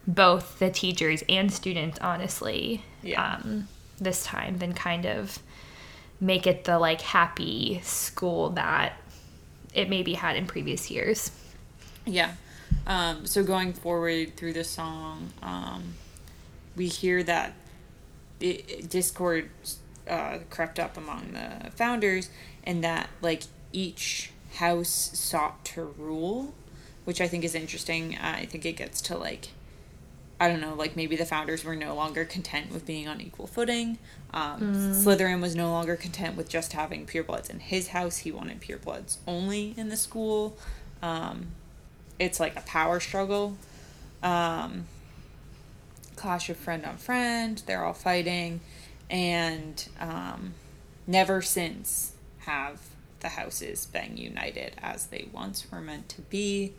[0.07, 2.83] both the teachers and students, honestly.
[3.03, 3.37] Yeah.
[3.37, 3.69] Um,
[4.01, 5.39] this time than kind of
[6.21, 8.95] make it the like happy school that
[9.75, 11.31] it maybe had in previous years.
[12.07, 12.35] Yeah.
[12.87, 15.95] Um, so going forward through the song, um,
[16.77, 17.55] we hear that
[18.41, 19.51] it, discord
[20.09, 22.31] uh, crept up among the founders,
[22.65, 26.55] and that like each house sought to rule,
[27.05, 28.17] which I think is interesting.
[28.17, 29.49] I think it gets to like.
[30.41, 33.47] I don't know, like maybe the founders were no longer content with being on equal
[33.47, 33.99] footing.
[34.35, 38.19] Um, Slytherin was no longer content with just having purebloods in his house.
[38.19, 40.59] He wanted purebloods only in the school.
[41.01, 41.47] Um,
[42.19, 43.57] it's like a power struggle.
[44.25, 44.87] Um,
[46.17, 47.63] clash of friend on friend.
[47.65, 48.61] They're all fighting,
[49.09, 50.55] and um,
[51.07, 52.81] never since have
[53.21, 56.73] the houses been united as they once were meant to be.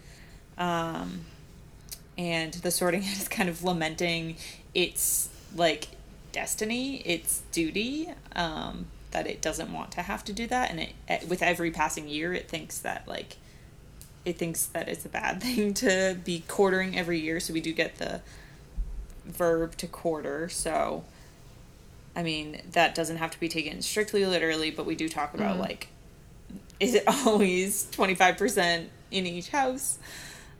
[0.58, 1.22] Um,
[2.18, 4.36] and the sorting hat is kind of lamenting
[4.74, 5.88] its like
[6.36, 10.90] destiny, its duty, um, that it doesn't want to have to do that, and it,
[11.08, 13.38] it with every passing year, it thinks that like
[14.26, 17.40] it thinks that it's a bad thing to be quartering every year.
[17.40, 18.22] So we do get the
[19.24, 20.50] verb to quarter.
[20.50, 21.06] So,
[22.16, 25.58] I mean, that doesn't have to be taken strictly literally, but we do talk about
[25.58, 25.88] like,
[26.80, 30.00] is it always 25% in each house?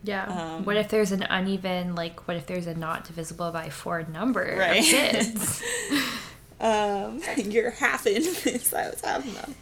[0.06, 0.26] Yeah.
[0.26, 4.04] Um, what if there's an uneven, like, what if there's a not divisible by four
[4.04, 4.84] number Right.
[4.84, 5.62] kids?
[6.58, 9.54] Um, you're half in this, I was half them.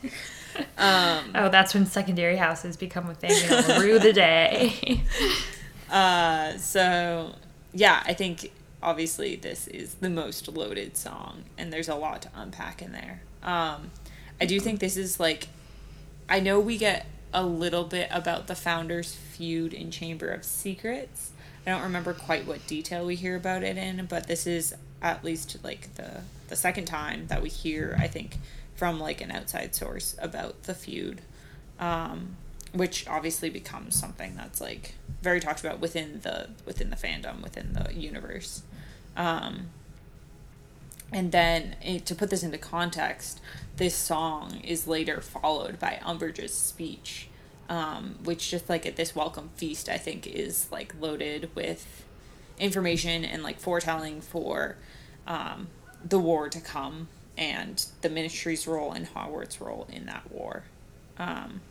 [0.77, 5.01] Um, oh, that's when secondary houses become a thing it'll rue the day.
[5.89, 7.33] Uh, so
[7.73, 12.29] yeah, I think obviously this is the most loaded song, and there's a lot to
[12.35, 13.21] unpack in there.
[13.43, 13.91] Um,
[14.41, 15.47] I do think this is like,
[16.29, 21.31] I know we get a little bit about the founders' feud in Chamber of Secrets.
[21.65, 25.23] I don't remember quite what detail we hear about it in, but this is at
[25.23, 28.37] least like the the second time that we hear, I think,
[28.75, 31.21] from like an outside source about the feud.
[31.79, 32.37] Um,
[32.73, 37.73] which obviously becomes something that's like very talked about within the within the fandom within
[37.73, 38.63] the universe
[39.15, 39.67] um
[41.13, 43.39] and then eh, to put this into context
[43.77, 47.27] this song is later followed by umbridge's speech
[47.69, 52.05] um, which just like at this welcome feast i think is like loaded with
[52.59, 54.75] information and like foretelling for
[55.27, 55.67] um,
[56.03, 57.07] the war to come
[57.37, 60.63] and the ministry's role and hogwarts role in that war.
[61.17, 61.61] Um,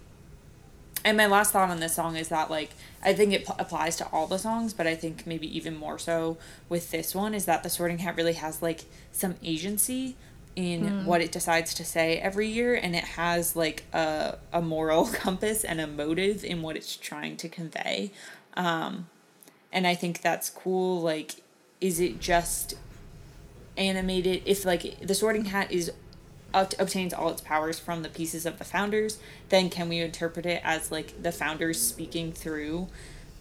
[1.05, 2.71] and my last thought on this song is that like
[3.03, 5.99] i think it p- applies to all the songs but i think maybe even more
[5.99, 6.37] so
[6.69, 10.17] with this one is that the sorting hat really has like some agency
[10.55, 15.07] in what it decides to say every year and it has like a, a moral
[15.13, 18.11] compass and a motive in what it's trying to convey.
[18.53, 19.09] Um,
[19.73, 21.37] and i think that's cool like
[21.83, 22.77] is it just
[23.77, 24.43] animated?
[24.47, 25.93] If like the sorting hat is
[26.55, 30.61] obtains all its powers from the pieces of the founders then can we interpret it
[30.65, 32.89] as like the founders speaking through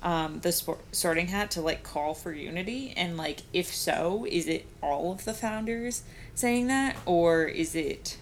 [0.03, 0.51] um, the
[0.91, 2.93] sorting hat to like call for unity?
[2.95, 6.03] And like if so is it all of the founders
[6.35, 6.95] saying that?
[7.05, 8.17] Or is it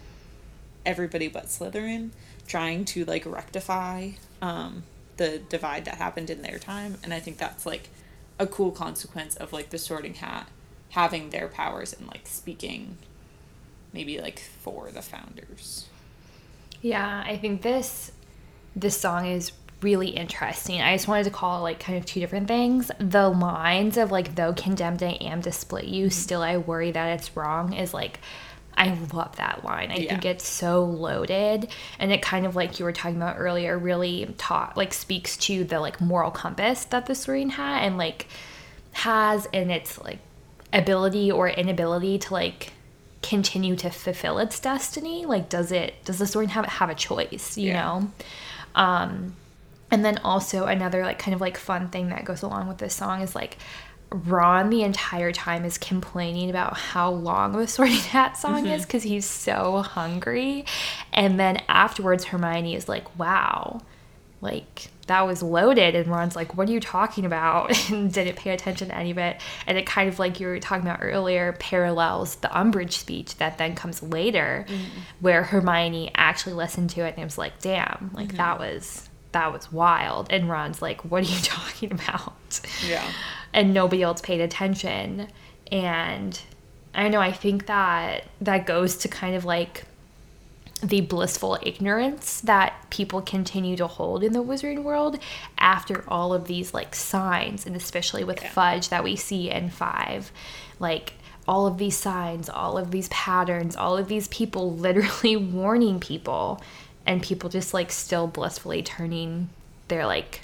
[0.85, 2.09] everybody but slytherin
[2.47, 4.11] trying to like rectify
[4.41, 4.83] um,
[5.17, 6.97] the divide that happened in their time?
[7.03, 7.89] And i think that's like
[8.37, 10.47] a cool consequence of like the sorting hat
[10.91, 12.97] having their powers and like speaking
[13.93, 15.89] maybe like for the founders
[16.81, 18.11] Yeah, I think this
[18.75, 20.81] this song is really interesting.
[20.81, 22.91] I just wanted to call it like kind of two different things.
[22.99, 26.11] The lines of like though condemned I am to split you, mm-hmm.
[26.11, 28.19] still I worry that it's wrong is like
[28.77, 29.91] I love that line.
[29.91, 30.09] I Yeah.
[30.09, 34.33] think it's so loaded and it kind of like you were talking about earlier really
[34.37, 38.27] taught like speaks to the like moral compass that the Serene had and like
[38.93, 40.19] has in its like
[40.71, 42.71] ability or inability to like
[43.21, 47.57] continue to fulfill its destiny like does it does the story have have a choice
[47.57, 47.81] you Yeah.
[47.81, 48.11] know
[48.75, 49.35] um
[49.91, 52.93] and then also another like kind of like fun thing that goes along with this
[52.93, 53.57] song is like
[54.11, 59.03] Ron the entire time is complaining about how long the Sorting Hat song is because
[59.03, 60.65] he's so hungry.
[61.13, 63.81] And then afterwards, Hermione is like, wow,
[64.41, 65.95] like that was loaded.
[65.95, 67.77] And Ron's like, what are you talking about?
[67.89, 69.41] And didn't pay attention to any of it.
[69.65, 73.57] And it kind of like you were talking about earlier parallels the Umbridge speech that
[73.57, 74.79] then comes later mm.
[75.19, 78.75] where Hermione actually listened to it and was like, damn, like that mm-hmm.
[78.75, 79.05] was.
[79.31, 80.31] That was wild.
[80.31, 82.61] And Ron's like, What are you talking about?
[82.87, 83.07] yeah
[83.53, 85.27] and nobody else paid attention
[85.71, 86.41] and
[86.93, 89.85] i know i think that that goes to kind of like
[90.81, 95.19] the blissful ignorance that people continue to hold in the wizarding world
[95.57, 98.49] after all of these like signs and especially with Yeah.
[98.49, 100.31] fudge that we see in five
[100.79, 101.13] like
[101.47, 106.61] all of these signs all of these patterns all of these people literally warning people
[107.05, 109.49] and people just like still blissfully turning
[109.89, 110.41] their like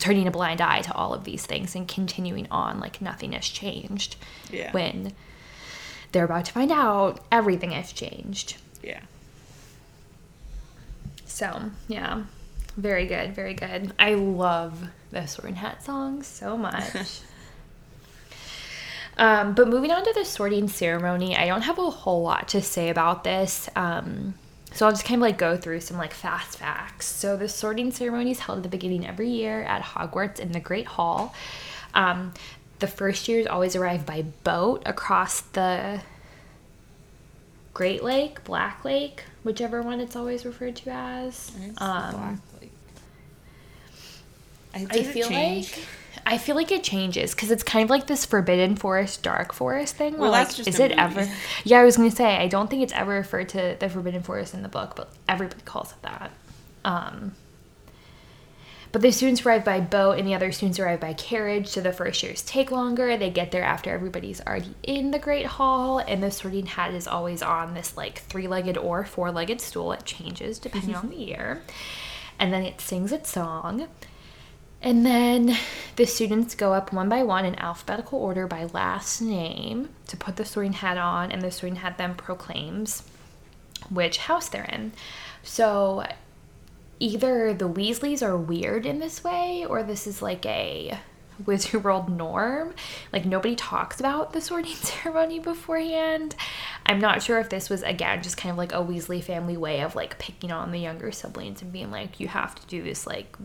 [0.00, 3.46] turning a blind eye to all of these things and continuing on like nothing has
[3.46, 4.16] changed
[4.50, 4.72] Yeah.
[4.72, 5.12] when
[6.12, 8.56] they're about to find out everything has changed.
[8.82, 9.00] Yeah.
[11.34, 12.22] So, yeah.
[12.76, 13.92] Very good, very good.
[13.98, 16.94] I love the Sorting Hat song so much.
[19.18, 22.62] um, but moving on to the sorting ceremony, I don't have a whole lot to
[22.62, 23.68] say about this.
[23.74, 24.34] Um,
[24.72, 27.06] so I'll just kind of like go through some like fast facts.
[27.06, 30.60] So the sorting ceremony is held at the beginning every year at Hogwarts in the
[30.60, 31.34] Great Hall.
[31.94, 32.32] Um,
[32.78, 36.00] the first years always arrive by boat across the
[37.72, 41.52] Great Lake, Black Lake, whichever one it's always referred to as.
[41.54, 42.42] I think it's the Um,
[44.74, 45.86] I, I feel like
[46.26, 49.96] I feel like it changes because it's kind of like this forbidden forest, dark forest
[49.96, 50.18] thing.
[50.18, 51.00] Well, like, just is it movie.
[51.00, 51.30] ever?
[51.64, 54.54] Yeah, I was gonna say I don't think it's ever referred to the forbidden forest
[54.54, 56.30] in the book, but everybody calls it that.
[56.84, 57.32] Um,
[58.94, 61.66] but the students arrive by boat, and the other students arrive by carriage.
[61.66, 63.16] So the first years take longer.
[63.16, 67.08] They get there after everybody's already in the Great Hall, and the sorting hat is
[67.08, 69.90] always on this like three-legged or four-legged stool.
[69.90, 71.10] It changes depending on mm-hmm.
[71.10, 71.62] the year,
[72.38, 73.88] and then it sings its song.
[74.80, 75.56] And then
[75.96, 80.36] the students go up one by one in alphabetical order by last name to put
[80.36, 83.02] the sorting hat on, and the sorting hat then proclaims
[83.90, 84.92] which house they're in.
[85.42, 86.06] So
[87.00, 90.98] either the Weasleys are weird in this way, or this is like a
[91.44, 92.74] Wizard World norm.
[93.12, 96.36] Like nobody talks about the sorting ceremony beforehand.
[96.86, 99.80] I'm not sure if this was again just kind of like a Weasley family way
[99.80, 103.06] of like picking on the younger siblings and being like, you have to do this
[103.06, 103.36] like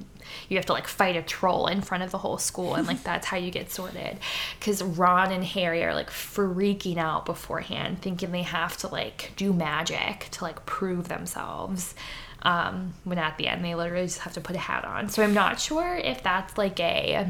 [0.49, 3.03] you have to like fight a troll in front of the whole school and like
[3.03, 4.19] that's how you get sorted.
[4.61, 9.53] Cause Ron and Harry are like freaking out beforehand, thinking they have to like do
[9.53, 11.95] magic to like prove themselves
[12.43, 15.09] um, when at the end they literally just have to put a hat on.
[15.09, 17.27] So I'm not sure if that's like a.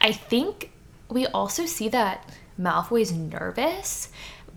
[0.00, 0.70] I think
[1.08, 2.28] we also see that
[2.60, 4.08] Malfoy's nervous,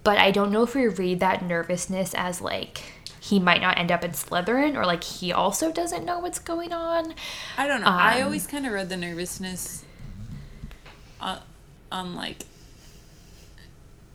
[0.03, 2.81] but I don't know if we read that nervousness as like
[3.19, 6.71] he might not end up in Slytherin or like he also doesn't know what's going
[6.73, 7.13] on.
[7.57, 7.87] I don't know.
[7.87, 9.83] I Um, always kind of read the nervousness
[11.19, 11.39] on,
[11.91, 12.43] on like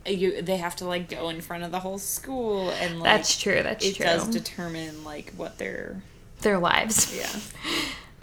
[0.05, 3.39] you they have to like go in front of the whole school and like That's
[3.39, 3.61] true.
[3.63, 4.05] That's true.
[4.05, 6.01] it does determine like what their
[6.41, 7.15] Their lives.
[7.15, 7.29] yeah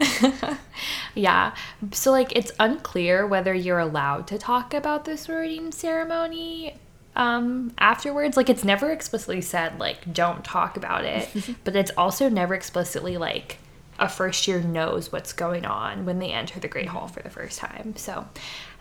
[1.14, 1.54] Yeah.
[1.92, 6.74] So like it's unclear whether you're allowed to talk about the sorting ceremony
[7.16, 8.36] um afterwards.
[8.36, 11.28] Like it's never explicitly said like don't talk about it,
[11.64, 13.58] but it's also never explicitly like
[13.98, 17.30] a first year knows what's going on when they enter the Great Hall for the
[17.30, 17.94] first time.
[17.96, 18.26] So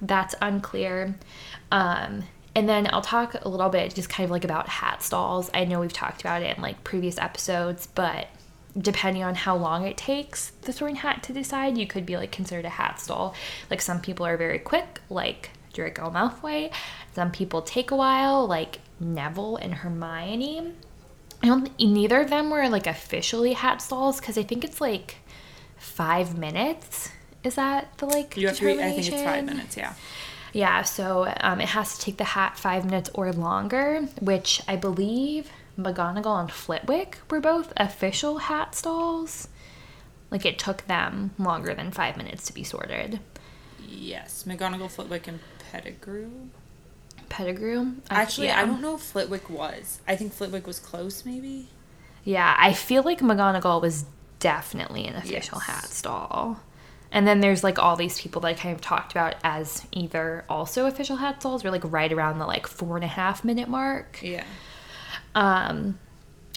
[0.02, 1.16] that's unclear.
[1.72, 2.24] Um
[2.58, 5.52] and then I'll talk a little bit just kind of like about hat stalls.
[5.54, 8.30] I know we've talked about it in like previous episodes, but
[8.76, 12.32] depending on how long it takes the sorting hat to decide, you could be like
[12.32, 13.36] considered a hat stall.
[13.70, 16.74] Like some people are very quick, like Draco Malfoy.
[17.14, 20.74] Some people take a while, like Neville and Hermione.
[21.44, 21.80] I don't.
[21.80, 25.18] Neither of them were like officially hat stalls because I think it's like
[25.78, 27.12] five minutes.
[27.44, 28.36] Is that the like?
[28.36, 29.94] you have to I think it's five minutes yeah
[30.58, 34.76] Yeah, so um, it has to take the hat five minutes or longer, which I
[34.76, 39.50] believe McGonagall and Flitwick were both official hat stalls.
[40.32, 43.20] Like it took them longer than five minutes to be sorted.
[43.88, 45.40] yes McGonagall Flitwick and
[45.72, 46.32] Pettigrew
[47.30, 47.82] Pettigrew.
[48.10, 48.60] uh, actually yeah.
[48.60, 51.68] I don't know if Flitwick was I think Flitwick was close maybe
[52.24, 54.06] Yeah, I feel like McGonagall was
[54.40, 55.68] definitely an official Yes.
[55.68, 56.60] hat stall.
[57.12, 60.44] And then there's like all these people that I kind of talked about as either
[60.50, 63.70] also official hat stalls or like right around the like four and a half minute
[63.70, 64.20] mark.
[64.22, 64.44] yeah
[65.36, 66.00] Um,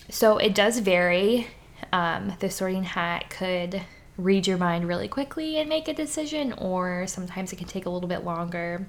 [0.09, 1.47] so it does vary.
[1.93, 3.83] Um, the sorting hat could
[4.17, 7.91] read your mind really quickly and make a decision, or sometimes it can take a
[7.91, 8.87] little bit longer.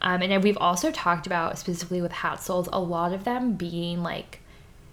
[0.00, 4.02] Um, and we've also talked about specifically with hat stalls, a lot of them being
[4.02, 4.40] like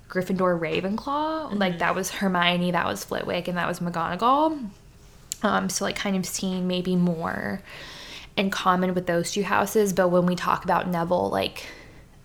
[0.10, 1.58] Gryffindor Ravenclaw.
[1.58, 4.70] Like that was Hermione, that was Flitwick, and that was McGonagall.
[5.44, 7.62] Um, so like kind of seeing maybe more
[8.38, 9.94] in common with those two houses.
[9.94, 11.66] But when we talk about Neville, like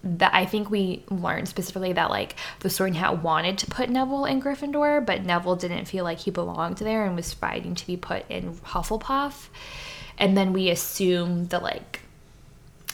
[0.02, 4.24] that I think we learned specifically that like the Sorting Hat wanted to put Neville
[4.24, 7.96] in Gryffindor, but Neville didn't feel like he belonged there and was fighting to be
[7.96, 9.48] put in Hufflepuff.
[10.16, 11.99] And then we assume the like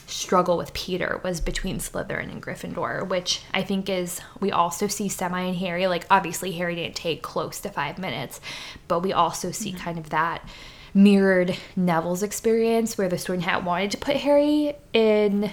[0.07, 5.09] struggle with Peter was between Slytherin and Gryffindor, which I think is we also see
[5.09, 5.87] semi and Harry.
[5.87, 8.41] Like obviously Harry didn't take close to five minutes,
[8.89, 9.81] but we also see mm-hmm.
[9.81, 10.49] kind of that
[10.95, 15.53] mirrored Neville's experience where the Sorting Hat wanted to put Harry in,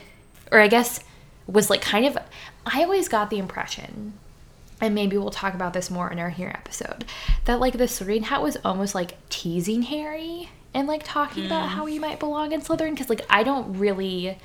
[0.52, 1.04] or I guess
[1.48, 2.18] was like kind of.
[2.66, 4.14] I always got the impression.
[4.80, 7.06] and maybe we'll talk about this more in our here episode,
[7.46, 11.86] that like the sorting hat was almost like teasing Harry and like talking about how
[11.86, 14.38] he might belong in Slytherin because like I don't really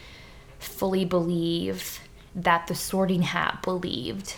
[0.58, 2.00] fully believe
[2.34, 4.34] that the sorting hat believed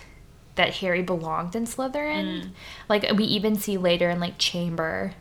[0.55, 2.51] that Harry belonged in Slytherin.
[2.89, 5.15] Like we even see later in like Chamber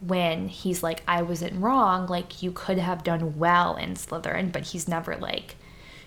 [0.00, 4.62] when he's like I wasn't wrong, like you could have done well in Slytherin, but
[4.62, 5.56] he's never like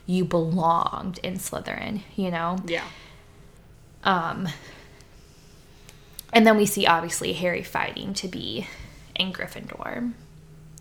[0.06, 2.58] you belonged in Slytherin, you know?
[2.66, 2.84] Yeah.
[4.04, 4.50] Um,
[6.34, 8.68] and then we see obviously Harry fighting to be
[9.20, 10.14] in Gryffindor.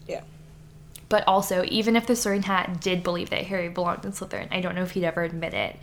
[0.07, 0.22] Yeah.
[1.09, 4.61] But also, even if the Sorting Hat did believe that Harry belonged in Slytherin, I
[4.61, 5.76] don't know if he'd ever admit it,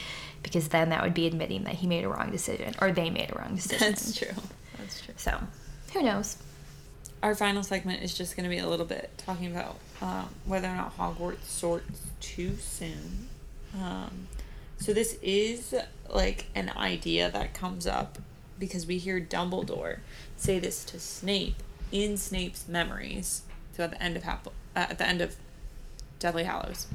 [0.43, 3.31] because then that would be admitting that he made a wrong decision, or they made
[3.31, 3.87] a wrong decision.
[3.87, 4.43] That's true.
[4.77, 5.13] That's true.
[5.17, 5.39] So,
[5.93, 6.37] who knows?
[7.23, 10.67] Our final segment is just going to be a little bit talking about um, whether
[10.67, 13.29] or not Hogwarts sorts too soon.
[13.75, 14.27] Um,
[14.77, 15.73] so this is
[16.13, 18.19] like an idea that comes up
[18.59, 19.99] because we hear Dumbledore
[20.37, 21.55] say this to Snape
[22.03, 23.43] in Snape's memories.
[23.75, 25.35] So at the end of Half- uh, at the end of
[26.19, 26.87] Deathly Hallows,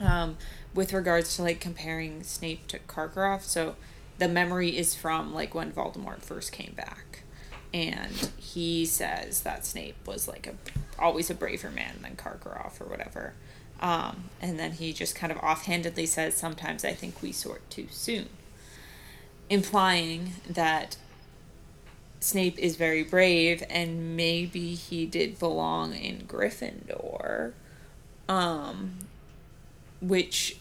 [0.00, 0.36] um,
[0.74, 3.42] with regards to like comparing Snape to Karkaroff.
[3.42, 3.76] So
[4.18, 7.22] the memory is from like when Voldemort first came back,
[7.74, 10.54] and he says that Snape was like a
[10.98, 13.34] always a braver man than Karkaroff or whatever.
[13.80, 17.88] Um, and then he just kind of offhandedly says, "Sometimes I think we sort too
[17.90, 18.28] soon,"
[19.50, 20.96] implying that
[22.20, 27.52] Snape is very brave and maybe he did belong in Gryffindor.
[28.28, 28.98] Um
[30.00, 30.58] which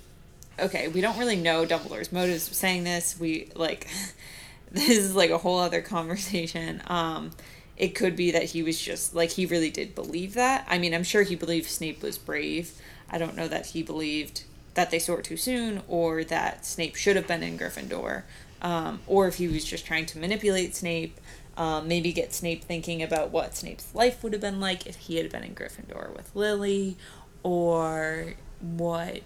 [0.60, 3.20] okay, we don't really know Dumbledore's motives saying this.
[3.20, 3.88] We like
[4.72, 6.82] this is like a whole other conversation.
[6.88, 7.32] Um
[7.78, 10.66] it could be that he was just like he really did believe that.
[10.68, 12.72] I mean, I'm sure he believed Snape was brave.
[13.10, 14.44] I don't know that he believed
[14.74, 18.24] that they sort too soon or that Snape should have been in Gryffindor.
[18.62, 21.20] Um, or if he was just trying to manipulate Snape,
[21.58, 25.18] um, maybe get Snape thinking about what Snape's life would have been like if he
[25.18, 26.98] had been in Gryffindor with Lily,
[27.44, 29.22] or what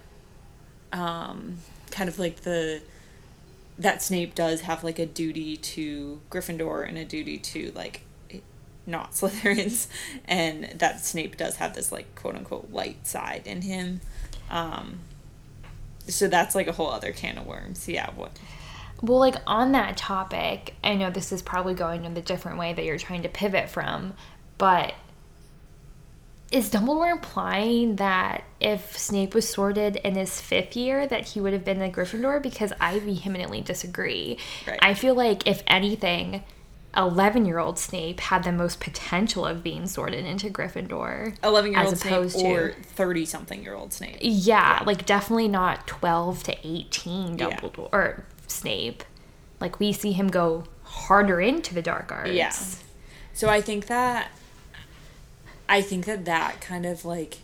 [0.94, 1.58] um,
[1.92, 2.82] kind of like the
[3.78, 8.02] that Snape does have like a duty to Gryffindor and a duty to like
[8.88, 9.88] not Slytherins,
[10.26, 14.02] and that Snape does have this like quote unquote light side in him.
[14.50, 15.00] Um,
[16.08, 17.88] so that's like a whole other can of worms.
[17.88, 18.32] Yeah, what?
[19.02, 22.74] Well, like on that topic, I know this is probably going in the different way
[22.74, 24.14] that you're trying to pivot from,
[24.58, 24.94] but
[26.52, 31.54] is Dumbledore implying that if Snape was sorted in his fifth year, that he would
[31.54, 32.44] have been a Gryffindor?
[32.44, 34.38] Because I vehemently disagree.
[34.68, 34.78] Right.
[34.82, 36.44] I feel like, if anything,
[36.96, 41.38] 11 year old Snape had the most potential of being sorted into Gryffindor.
[41.42, 44.18] 11 year old as Snape opposed to- or 30 something year old Snape.
[44.20, 47.46] Yeah, like definitely not 12 to 18 Yeah.
[47.50, 49.04] Dumbledore or Snape.
[49.60, 52.32] Like we see him go harder into the dark arts.
[52.32, 52.54] Yeah.
[53.34, 54.32] So I think that
[55.70, 57.38] I think that that kind of like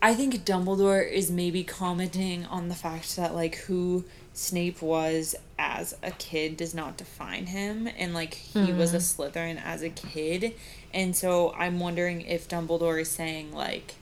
[0.00, 5.96] I think Dumbledore is maybe commenting on the fact that like who Snape was as
[6.02, 9.22] a kid does not define him and like he was a mm-hmm.
[9.22, 10.54] Slytherin as a kid
[10.92, 13.94] and so I'm wondering if Dumbledore is saying like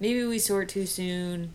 [0.00, 1.54] maybe we sort too soon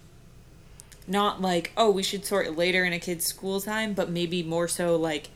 [1.08, 4.41] not like oh we should sort it later in a kid's school time but maybe
[4.43, 5.30] more so like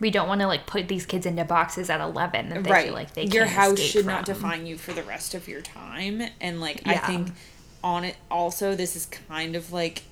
[0.00, 2.84] We don't want to like put these kids into boxes at 11 that they right.
[2.86, 6.22] feel like they your house should not define you for the rest of your time
[6.40, 7.28] and like i think
[7.82, 10.02] on it also this is kind of like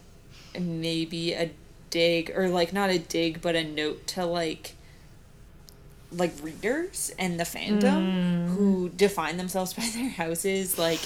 [0.58, 1.50] maybe a
[1.90, 4.74] dig or like not a dig but a note to like
[6.10, 8.48] like readers and the fandom Mm.
[8.56, 11.00] who define themselves by their houses like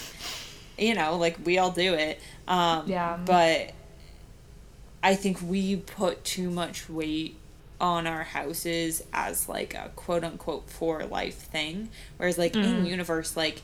[0.79, 3.19] you know like we all do it um Yeah.
[3.25, 3.73] but
[5.03, 7.37] i think we put too much weight
[7.81, 11.91] on our houses as like a quote unquote for life thing.
[12.17, 13.61] Whereas like in universe like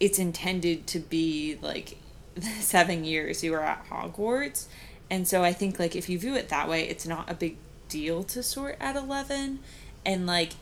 [0.00, 1.98] it's intended to be like
[2.34, 4.66] the seven years you were at hogwarts.
[5.08, 7.56] And so i think like if you view it that way it's not a big
[7.88, 9.60] deal to sort at 11
[10.04, 10.52] and like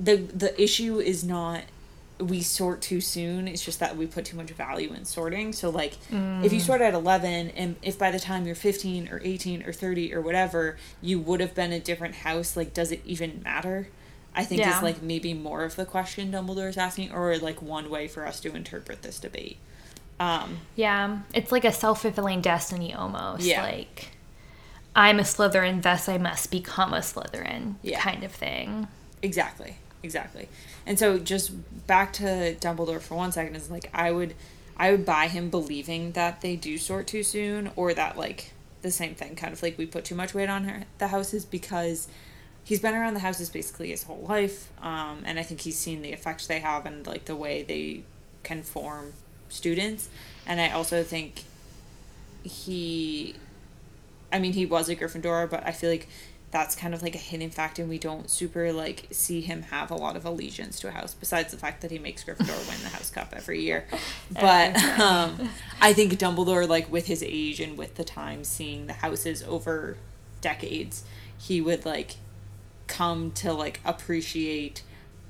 [0.00, 1.62] the the issue is not
[2.18, 5.70] we sort too soon it's just that we put too much value in sorting so
[5.70, 9.62] like if you sort at 11 and if by the time you're 15 or 18
[9.64, 13.40] or 30 or whatever you would have been a different house like does it even
[13.42, 13.88] matter
[14.36, 14.76] i think Yeah.
[14.76, 18.24] is like maybe more of the question Dumbledore is asking or like one way for
[18.26, 19.56] us to interpret this debate
[20.20, 23.42] um Yeah, it's like a self fulfilling destiny almost.
[23.44, 23.62] Yeah.
[23.62, 24.10] Like,
[24.94, 27.98] I'm a Slytherin, thus I must become a Slytherin Yeah.
[28.00, 28.86] kind of thing.
[29.22, 30.48] Exactly, exactly.
[30.86, 31.52] And so just
[31.86, 34.34] back to Dumbledore for one second is like I would
[34.76, 38.52] I would buy him believing that they do sort too soon or that like
[38.82, 39.36] the same thing.
[39.36, 42.08] Kind of like we put too much weight on her, the houses because
[42.64, 46.02] he's been around the houses basically his whole life, um, and I think he's seen
[46.02, 48.02] the effects they have and like the way they
[48.42, 49.12] can form
[49.48, 50.08] students.
[50.46, 51.44] And I also think
[52.42, 53.36] he,
[54.32, 56.08] I mean, he was a Gryffindor, but I feel like
[56.52, 59.90] that's kind of like a hidden fact, and we don't super like see him have
[59.90, 61.14] a lot of allegiance to a house.
[61.14, 63.86] Besides the fact that he makes Gryffindor win the House Cup every year,
[64.30, 65.48] but um,
[65.80, 69.96] I think Dumbledore, like with his age and with the time, seeing the houses over
[70.42, 71.04] decades,
[71.38, 72.16] he would like
[72.86, 74.82] come to like appreciate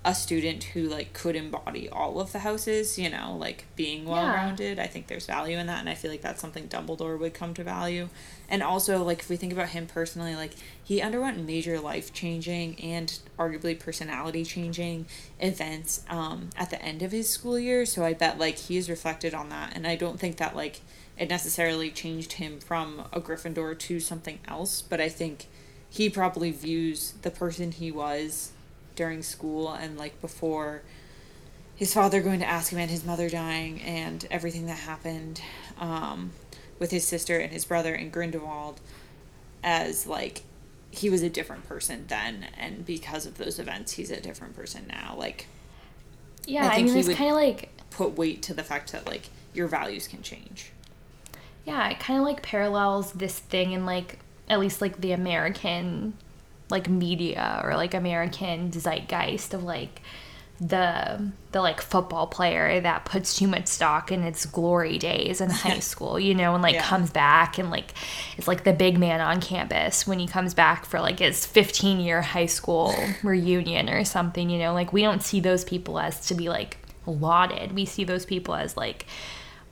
[0.04, 4.26] a student who like could embody all of the houses, you know, like being well
[4.26, 4.80] rounded.
[4.80, 7.54] I think there's value in that and I feel like that's something Dumbledore would come
[7.54, 8.08] to value.
[8.48, 12.80] And also like if we think about him personally, like he underwent major life changing
[12.80, 15.06] and arguably personality changing
[15.38, 18.90] events um at the end of his school year, so I bet like he is
[18.90, 20.80] reflected on that and I don't think that like
[21.16, 25.46] it necessarily changed him from a Gryffindor to something else, but I think
[25.88, 28.50] he probably views the person he was
[28.97, 30.82] during school and like before
[31.74, 35.40] his father going to Azkaban and his mother dying and everything that happened
[35.78, 36.32] um,
[36.78, 38.81] with his sister and his brother in Grindelwald
[39.64, 40.43] as like
[40.90, 44.86] he was a different person then and because of those events he's a different person
[44.89, 45.14] now.
[45.16, 45.48] Like
[46.47, 48.93] Yeah, I I, think mean, he it's kind of like put weight to the fact
[48.93, 50.73] that like your values can change.
[51.64, 56.14] Yeah, it kind of like parallels this thing in like at least like the American
[56.73, 60.03] like media or like American zeitgeist of like
[60.61, 65.51] the the like football player that puts too much stock in its glory days in
[65.51, 66.82] high school, you know, and like Yeah.
[66.85, 67.93] comes back and like
[68.36, 71.99] it's like the big man on campus when he comes back for like his 15
[72.01, 72.94] year high school
[73.24, 76.77] reunion or something, you know, like we don't see those people as to be like
[77.07, 77.73] lauded.
[77.73, 79.07] We see those people as like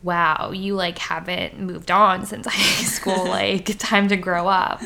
[0.02, 4.82] wow, you like haven't moved on since high school, like time to grow up.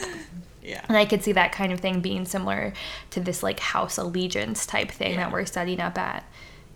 [0.65, 2.73] Yeah And I could see that kind of thing being similar
[3.11, 5.17] to this like house allegiance type thing Yeah.
[5.19, 6.25] that we're studying up at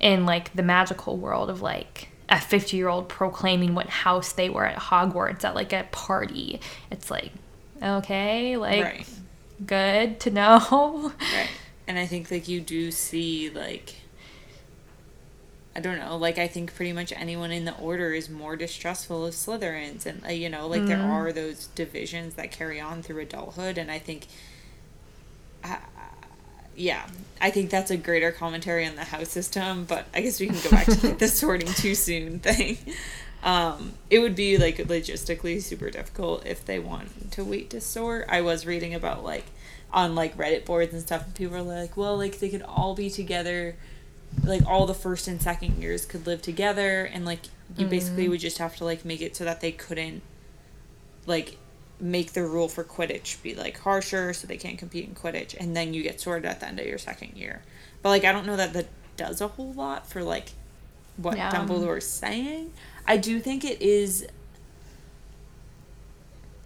[0.01, 4.51] in like the magical world of like a 50 year old proclaiming what house they
[4.51, 6.61] were at Hogwarts at like a party.
[6.91, 7.33] It's like,
[7.83, 9.09] okay, like right
[9.67, 11.13] good to know.
[11.21, 11.49] Right.
[11.89, 13.95] And I think like you do see like
[15.79, 19.25] I don't know, like I think pretty much anyone in the order is more distrustful
[19.25, 23.23] of Slytherins and uh, you know, like there are those divisions that carry on through
[23.23, 24.27] adulthood and I think
[25.63, 25.77] uh,
[26.75, 27.07] yeah,
[27.41, 30.57] I think that's a greater commentary on the house system, but I guess we can
[30.65, 32.79] go back to like the sorting too soon thing.
[33.45, 38.27] Um, it would be like logistically super difficult if they want to wait to sort.
[38.29, 39.45] I was reading about like
[39.93, 42.97] on like Reddit boards and stuff, and people were like, well, like they could all
[42.97, 43.77] be together,
[44.45, 47.41] like all the first and second years could live together, and like
[47.77, 48.33] you basically mm-hmm.
[48.33, 50.23] would just have to like make it so that they couldn't
[51.27, 51.59] like
[52.01, 55.77] make the rule for Quidditch be like harsher so they can't compete in Quidditch and
[55.77, 57.63] then you get sorted at the end of your second year.
[58.03, 58.87] But like I don't know that that
[59.17, 60.51] does a whole lot for like
[61.17, 61.51] what Yeah.
[61.51, 62.73] Dumbledore's saying.
[63.07, 64.27] I do think it is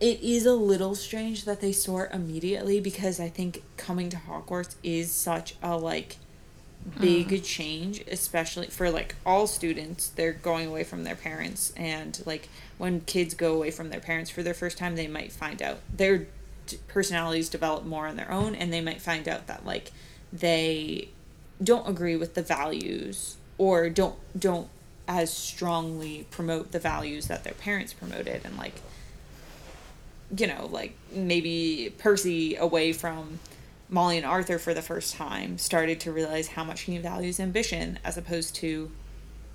[0.01, 4.75] it is a little strange that they sort immediately because I think coming to Hogwarts
[4.83, 6.17] is such a like
[7.01, 7.43] big mm-hmm.
[7.43, 12.49] change especially for like all students they're going away from their parents and like
[12.79, 15.79] when kids go away from their parents for their first time they might find out
[15.95, 16.27] their
[16.89, 19.93] personalities develop more on their own and they might find out that like
[20.33, 21.09] they
[21.63, 24.69] don't agree with the values or don't don't
[25.07, 28.81] as strongly promote the values that their parents promoted and like
[30.37, 33.39] you know like maybe Percy away from
[33.93, 37.99] Molly and Arthur for the first time started to realize how much he values ambition
[38.03, 38.91] as opposed to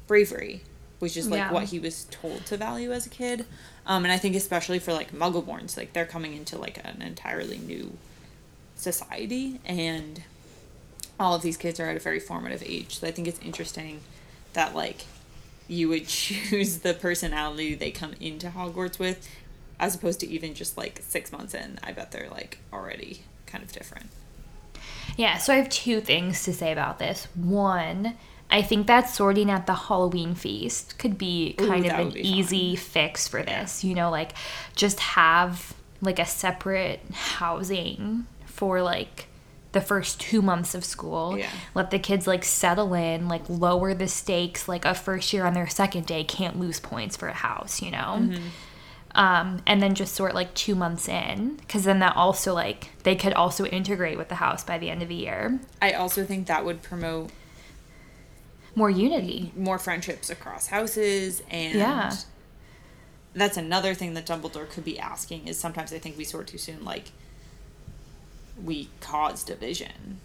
[0.05, 0.61] bravery,
[0.99, 1.51] which is like Yeah.
[1.51, 3.45] what he was told to value as a kid.
[3.88, 7.57] Um, and I think especially for like Muggleborns, like they're coming into like an entirely
[7.57, 7.97] new
[8.76, 10.22] society, and
[11.19, 12.99] all of these kids are at a very formative age.
[12.99, 14.01] So I think it's interesting
[14.53, 15.05] that like
[15.68, 19.27] you would choose the personality they come into Hogwarts with,
[19.80, 21.80] as opposed to even just like six months in.
[21.84, 24.09] I bet they're like already kind of different.
[25.18, 27.27] Yeah, so I have two things to say about this.
[27.35, 28.15] One,
[28.49, 32.76] I think that sorting at the Halloween feast could be Ooh, kind of an easy
[32.76, 33.84] fix for this.
[33.84, 34.31] You know, like
[34.76, 39.27] just have like a separate housing for like
[39.73, 41.38] the first two months of school.
[41.38, 41.49] Yeah.
[41.76, 44.68] Let the kids like settle in, like lower the stakes.
[44.68, 47.91] Like a first year on their second day can't lose points for a house, you
[47.91, 48.18] know?
[48.19, 48.48] Mm-hmm.
[49.18, 53.15] Um, and then just sort like two months in because then that also like they
[53.15, 56.48] could also integrate with the house by the end of the year I also think
[56.48, 57.31] that would promote
[58.76, 62.14] more unity more friendships across houses and Yeah.
[63.34, 66.57] that's another thing that Dumbledore could be asking is sometimes I think we sort too
[66.57, 67.11] soon, like
[68.64, 70.19] we cause division.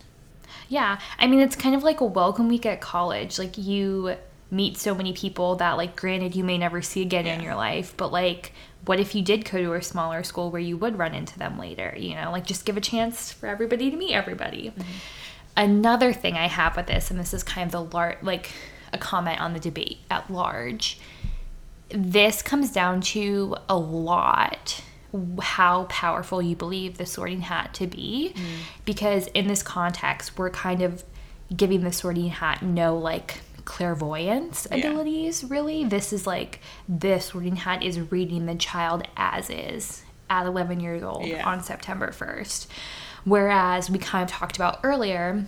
[0.68, 0.98] Yeah.
[1.18, 3.38] I mean, it's kind of like a welcome week at college.
[3.38, 4.16] Like, you
[4.50, 7.94] meet so many people that, like, granted, you may never see again in your life,
[7.96, 8.52] but, like,
[8.84, 11.58] what if you did go to a smaller school where you would run into them
[11.58, 11.94] later?
[11.96, 14.70] You know, like, just give a chance for everybody to meet everybody.
[14.70, 14.82] Mm-hmm.
[15.56, 18.50] Another thing I have with this, and this is kind of the lar- like
[18.92, 20.98] a comment on the debate at large,
[21.90, 24.82] this comes down to a lot
[25.40, 28.62] how powerful you believe the sorting hat to be mm-hmm.
[28.86, 31.04] because in this context we're kind of
[31.54, 34.78] giving the sorting hat no like clairvoyance Yeah.
[34.78, 40.46] abilities really this is like this sorting hat is reading the child as is at
[40.46, 41.46] 11 years old Yeah.
[41.48, 42.66] on september 1st
[43.24, 45.46] whereas we kind of talked about earlier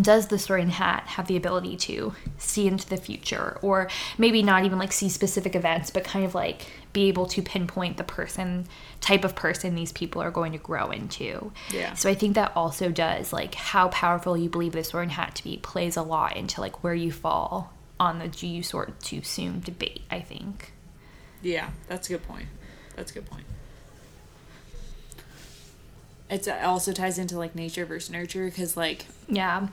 [0.00, 4.64] does the sorting hat have the ability to see into the future or maybe not
[4.64, 8.66] even like see specific events but kind of like be able to pinpoint the person
[9.00, 11.94] type of person these people are going to grow into Yeah.
[11.94, 15.44] so i think that also does like how powerful you believe the sorting hat to
[15.44, 19.22] be plays a lot into like where you fall on the do you sort too
[19.22, 20.72] soon debate i think
[21.42, 22.46] Yeah, that's a good point.
[22.96, 23.44] That's a good point.
[26.28, 29.68] It's, it also ties into like nature versus nurture because like yeah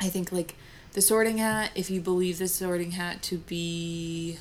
[0.00, 0.54] I think like
[0.92, 4.38] the sorting hat, if you believe the sorting hat to be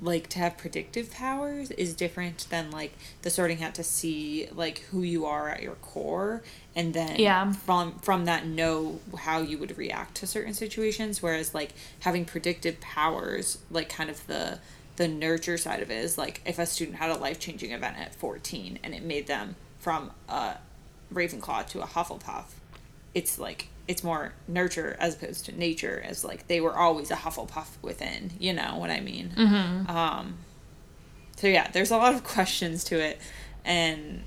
[0.00, 2.92] like to have predictive powers is different than like
[3.22, 6.42] the sorting hat to see like who you are at your core
[6.76, 7.52] and then Yeah.
[7.52, 11.70] from from that know how you would react to certain situations whereas like
[12.00, 14.60] having predictive powers like kind of the
[14.96, 18.14] the nurture side of it is like if a student had a life-changing event at
[18.14, 20.54] 14 and it made them from a
[21.12, 22.44] ravenclaw to a hufflepuff
[23.14, 27.16] it's like it's more nurture as opposed to nature as like they were always a
[27.16, 29.32] hufflepuff within you know what i mean?
[29.36, 29.90] Mm-hmm.
[29.90, 30.34] um
[31.36, 33.18] so yeah there's a lot of questions to it.
[33.64, 34.22] And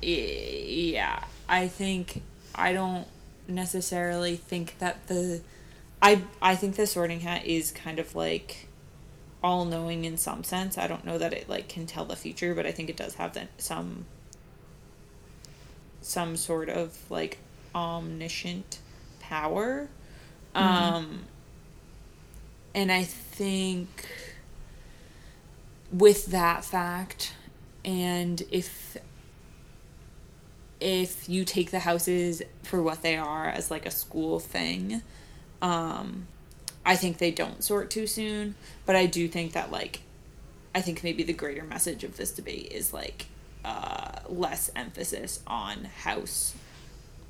[0.00, 2.22] yeah i think
[2.54, 3.06] i don't
[3.48, 5.40] necessarily think that the
[6.00, 8.68] i i think the sorting hat is kind of like
[9.42, 10.76] all knowing in some sense.
[10.76, 13.14] I don't know that it like can tell the future but i think it does
[13.16, 14.04] have that some
[16.00, 17.38] some sort of like
[17.74, 18.78] omniscient
[19.20, 19.88] power.
[20.54, 21.24] Um
[22.74, 24.06] and I think
[25.92, 27.34] with that fact
[27.84, 28.96] and if
[30.80, 35.02] if you take the houses for what they are as like a school thing,
[35.62, 36.26] um
[36.84, 38.54] I think they don't sort too soon,
[38.86, 40.00] but I do think that like
[40.74, 43.26] I think maybe the greater message of this debate is like
[43.64, 46.54] uh, less emphasis on house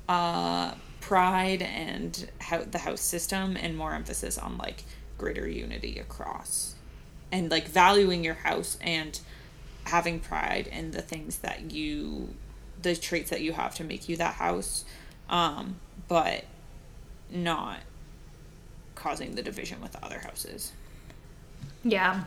[0.09, 4.83] uh, pride and how the house system, and more emphasis on like
[5.17, 6.75] greater unity across,
[7.31, 9.21] and like valuing your house and
[9.85, 12.33] having pride in the things that you,
[12.81, 14.83] the traits that you have to make you that house,
[15.29, 15.75] um,
[16.07, 16.43] but
[17.29, 17.77] not
[18.95, 20.73] causing the division with the other houses.
[21.83, 22.23] Yeah.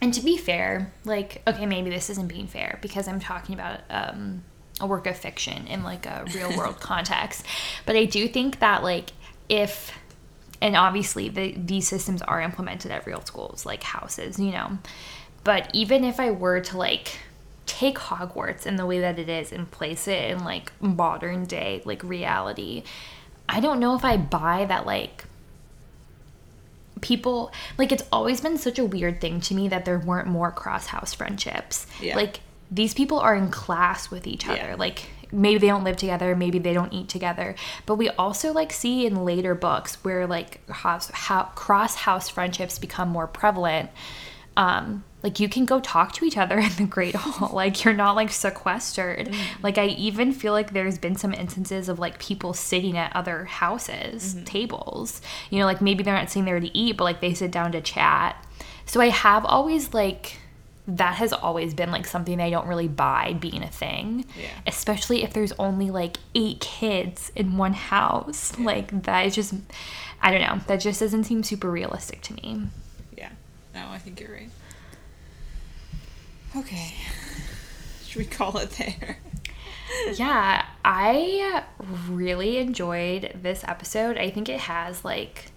[0.00, 3.80] And to be fair, like, okay, maybe this isn't being fair because I'm talking about
[3.90, 4.42] um,
[4.82, 7.46] a work of fiction in like a real world context.
[7.86, 9.10] But I do think that, like,
[9.48, 9.96] if,
[10.60, 14.78] and obviously the, these systems are implemented at real schools, like houses, you know.
[15.44, 17.18] But even if I were to, like,
[17.64, 21.80] take Hogwarts in the way that it is and place it in, like, modern day,
[21.84, 22.82] like, reality,
[23.48, 25.24] I don't know if I buy that, like,
[27.00, 30.52] people like it's always been such a weird thing to me that there weren't more
[30.52, 31.84] cross house friendships.
[32.00, 32.14] Yeah.
[32.14, 32.38] Like
[32.72, 34.56] these people are in class with each other.
[34.56, 34.74] Yeah.
[34.76, 37.54] Like maybe they don't live together, maybe they don't eat together.
[37.84, 42.78] But we also like see in later books where like house, how, cross house friendships
[42.78, 43.90] become more prevalent.
[44.56, 47.50] Um, like you can go talk to each other in the Great Hall.
[47.62, 49.34] Like you're not like sequestered.
[49.62, 53.44] Like I even feel like there's been some instances of like people sitting at other
[53.44, 55.20] houses, tables.
[55.50, 57.72] You know, like maybe they're not sitting there to eat, but like they sit down
[57.72, 58.46] to chat.
[58.86, 60.38] So I have always like
[60.88, 64.24] that has always been like something I don't really buy being a thing.
[64.38, 64.48] Yeah.
[64.66, 68.58] Especially if there's only like eight kids in one house.
[68.58, 69.54] Like that is just
[70.20, 70.60] I don't know.
[70.66, 72.62] That just doesn't seem super realistic to me.
[73.16, 73.30] Yeah.
[73.74, 74.50] No, I think you're right.
[76.56, 76.94] Okay.
[78.06, 79.18] Should we call it there?
[80.14, 81.64] yeah, I
[82.08, 84.18] really enjoyed this episode.
[84.18, 85.51] I think it has like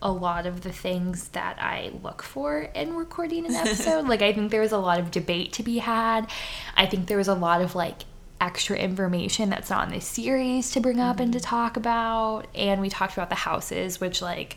[0.00, 4.06] a lot of the things that I look for in recording an episode.
[4.08, 6.30] like I think there was a lot of debate to be had.
[6.76, 8.02] I think there was a lot of like
[8.40, 12.46] extra information that's not in this series to bring up and to talk about.
[12.54, 14.56] And we talked about the houses, which like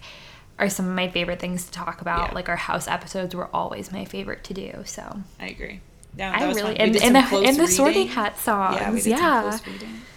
[0.59, 2.30] are some of my favorite things to talk about.
[2.30, 2.35] Yeah.
[2.35, 4.84] Like our house episodes were always my favorite to do.
[4.85, 5.81] So I agree.
[6.15, 6.77] Yeah, that I was really.
[6.77, 9.07] And, and the and the sorting hat songs.
[9.07, 9.59] Yeah, Yeah,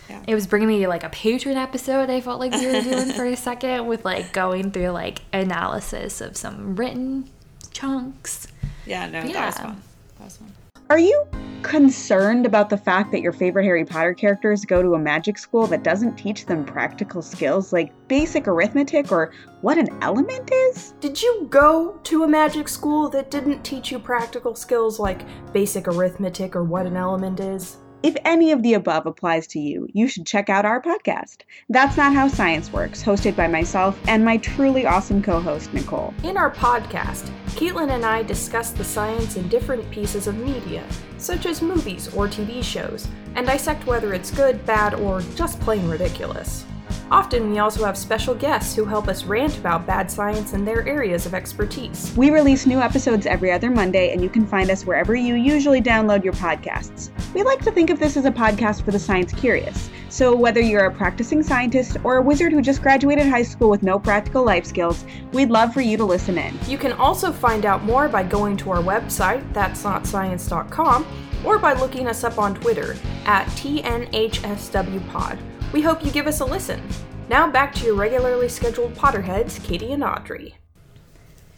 [0.08, 0.10] we did some close reading.
[0.10, 0.22] Yeah.
[0.26, 2.10] it was bringing me to like a patron episode.
[2.10, 6.20] I felt like we were doing for a second with like going through like analysis
[6.20, 7.30] of some written
[7.72, 8.48] chunks.
[8.86, 9.82] Yeah, no, that was fun.
[10.18, 10.52] That was fun.
[10.90, 11.24] Are you
[11.62, 15.66] concerned about the fact that your favorite Harry Potter characters go to a magic school
[15.68, 19.32] that doesn't teach them practical skills like basic arithmetic or
[19.62, 20.92] what an element is?
[21.00, 25.22] Did you go to a magic school that didn't teach you practical skills like
[25.54, 27.78] basic arithmetic or what an element is?
[28.04, 31.38] If any of the above applies to you, you should check out our podcast.
[31.70, 36.12] That's Not How Science Works, hosted by myself and my truly awesome co host, Nicole.
[36.22, 40.84] In our podcast, Caitlin and I discuss the science in different pieces of media,
[41.16, 45.88] such as movies or TV shows, and dissect whether it's good, bad, or just plain
[45.88, 46.66] ridiculous.
[47.10, 50.86] Often, we also have special guests who help us rant about bad science in their
[50.88, 52.12] areas of expertise.
[52.16, 55.82] We release new episodes every other Monday, and you can find us wherever you usually
[55.82, 57.10] download your podcasts.
[57.34, 59.90] We like to think of this as a podcast for the science curious.
[60.08, 63.82] So, whether you're a practicing scientist or a wizard who just graduated high school with
[63.82, 66.58] no practical life skills, we'd love for you to listen in.
[66.66, 71.06] You can also find out more by going to our website, that's notscience.com,
[71.44, 75.38] or by looking us up on Twitter at TNHSWPod.
[75.74, 76.80] We hope you give us a listen.
[77.28, 80.54] Now back to your regularly scheduled Potterheads, Katie and Audrey.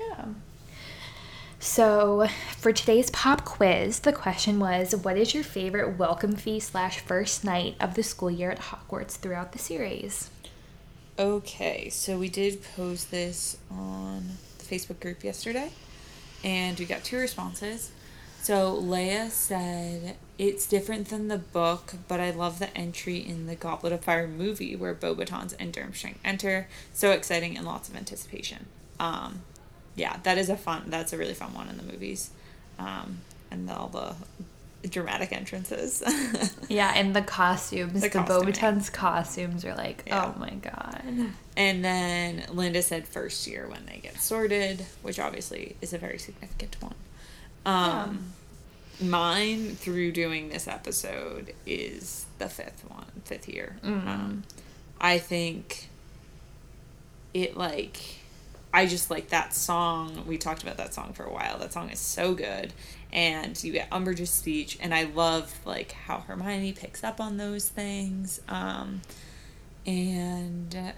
[0.01, 0.29] Yeah.
[1.61, 2.27] So
[2.57, 7.45] for today's pop quiz, the question was, "What is your favorite welcome fee slash first
[7.45, 10.31] night of the school year at Hogwarts throughout the series?"
[11.19, 15.73] Okay, so we did post this on the Facebook group yesterday,
[16.43, 17.91] and we got two responses.
[18.41, 23.55] So Leia said it's different than the book, but I love the entry in the
[23.55, 26.69] Goblet of Fire movie where Beauxbatons and Durmstrang enter.
[26.93, 28.67] So exciting and lots of anticipation.
[29.01, 29.43] Um,
[29.95, 30.85] yeah, that is a fun.
[30.89, 32.31] That's a really fun one in the movies,
[32.79, 33.19] um,
[33.51, 34.15] and all the
[34.89, 36.03] dramatic entrances.
[36.69, 38.19] Yeah, and the costumes, The the.
[38.19, 40.33] Beauxbatons costumes are like, Yeah.
[40.35, 41.03] oh my god.
[41.57, 46.19] And then Linda said first year when they get sorted, which obviously is a very
[46.19, 46.95] significant one.
[47.65, 48.33] Um,
[49.01, 53.77] Mine through doing this episode is the fifth one, fifth year.
[54.09, 54.43] Um,
[55.01, 55.89] I think
[57.35, 57.99] it like,
[58.73, 60.25] I just like that song.
[60.27, 61.59] We talked about that song for a while.
[61.59, 62.73] That song is so good.
[63.13, 67.69] And you get Umbridge's speech, and I love like how Hermione picks up on those
[67.69, 68.41] things.
[68.49, 69.03] Um,
[69.87, 70.93] and uh,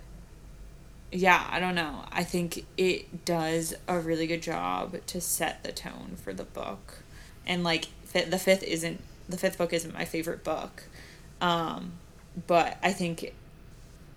[1.11, 2.05] yeah, I don't know.
[2.13, 7.01] I think it does a really good job to set the tone for the book.
[7.49, 10.85] And like the fifth isn't the fifth book isn't my favorite book.
[11.41, 11.93] Um
[12.47, 13.35] but I think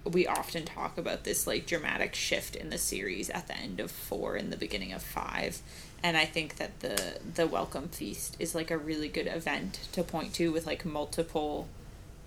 [0.03, 3.89] we often talk about this like dramatic shift in the series at the end of
[3.91, 5.61] 4 and the beginning of 5
[6.03, 10.03] and I think that the the welcome feast is like a really good event to
[10.03, 11.67] point to with like multiple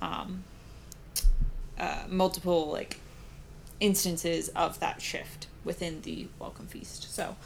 [0.01, 0.45] um
[1.79, 2.99] uh, multiple like
[3.81, 7.13] instances of that shift within the welcome feast.
[7.15, 7.37] So,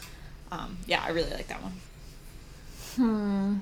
[0.52, 1.72] um, yeah, I really like that one.
[2.98, 3.58] Hmm.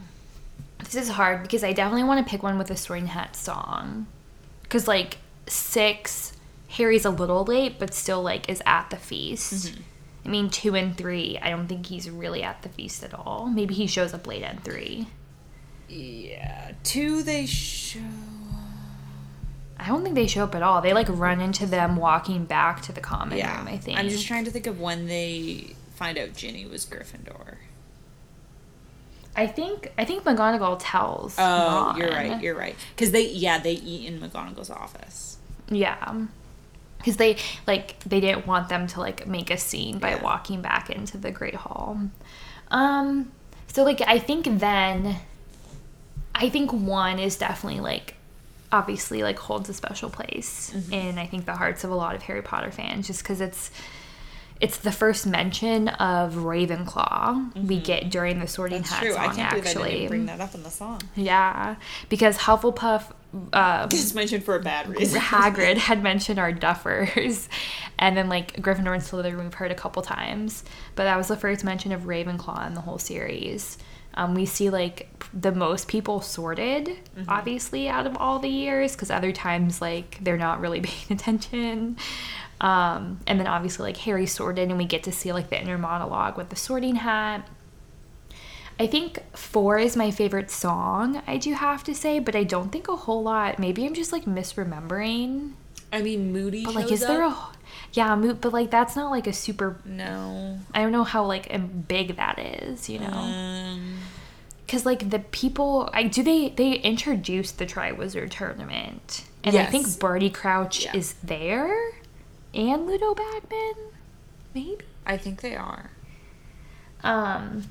[0.78, 4.06] This is hard because I definitely want to pick one with a Sorting Hat song.
[4.62, 6.32] Because, like, six,
[6.70, 9.68] Harry's a little late, but still, like, is at the feast.
[9.68, 9.82] Mm-hmm.
[10.24, 13.46] I mean, two and three, I don't think he's really at the feast at all.
[13.46, 15.06] Maybe he shows up late at three.
[15.88, 18.00] Yeah, two they show.
[19.78, 20.80] I don't think they show up at all.
[20.80, 23.98] They, like, run into them walking back to the common Yeah, room, I think.
[23.98, 27.56] I'm just trying to think of when they find out Ginny was Gryffindor.
[29.36, 31.36] I think I think McGonagall tells.
[31.38, 32.40] Oh, you're right.
[32.42, 32.74] You're right.
[32.94, 35.36] Because they, yeah, they eat in McGonagall's office.
[35.70, 36.22] Yeah.
[36.98, 37.36] Because they
[37.66, 40.22] like they didn't want them to like make a scene by Yeah.
[40.22, 42.00] walking back into the Great Hall.
[42.70, 43.30] Um
[43.68, 45.16] so like I think then
[46.34, 48.14] I think one is definitely like
[48.72, 50.92] obviously like holds a special place Mm-hmm.
[50.92, 53.70] in I think the hearts of a lot of Harry Potter fans just cuz it's
[54.60, 58.82] it's the first mention of Ravenclaw we get during the Sorting Mm-hmm.
[58.82, 59.12] That's Hat true.
[59.12, 59.90] song I can't believe I actually.
[59.92, 61.00] didn't bring that up in the song.
[61.14, 61.76] Yeah,
[62.08, 63.12] because Hufflepuff
[63.52, 65.20] uh, It's mentioned for a bad reason.
[65.22, 67.48] Hagrid had mentioned our duffers,
[67.98, 70.64] and then like Gryffindor and Slytherin we've heard a couple times,
[70.94, 73.78] but that was the first mention of Ravenclaw in the whole series.
[74.16, 76.97] Um, we see like the most people sorted,
[77.28, 81.98] obviously, out of all the years, because other times like they're not really paying attention.
[82.60, 85.78] Um, and then obviously like Harry sorted, and we get to see like the inner
[85.78, 87.47] monologue with the Sorting Hat.
[88.78, 92.70] I think four is my favorite song, I do have to say, but I don't
[92.70, 93.59] think a whole lot.
[93.59, 95.52] Maybe I'm just like misremembering.
[95.93, 96.64] I mean, Moody.
[96.64, 97.34] But like, is there a.
[97.93, 99.77] Yeah, but like that's not like a super.
[99.85, 100.59] No.
[100.74, 101.51] I don't know how like
[101.89, 103.07] big that is, you know.
[103.09, 103.98] Um,
[104.66, 109.86] Because like the people, I do they they introduced the Triwizard tournament, and I think
[109.86, 109.97] Yes.
[109.97, 110.97] Barty Crouch Yeah.
[110.97, 111.93] is there,
[112.53, 113.74] and Ludo Bagman,
[114.55, 114.78] maybe.
[115.07, 115.90] I think they are.
[117.05, 117.65] Um,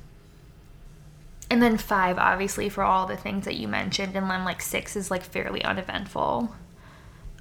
[1.50, 4.96] and then five, obviously, for all the things that you mentioned, and then like six
[4.96, 6.54] is like fairly uneventful.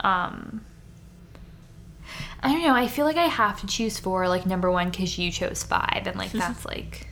[0.01, 0.65] Um,
[2.45, 2.75] I don't know.
[2.75, 6.03] I feel like I have to choose four, like number one, because you chose five,
[6.05, 7.07] and like that's like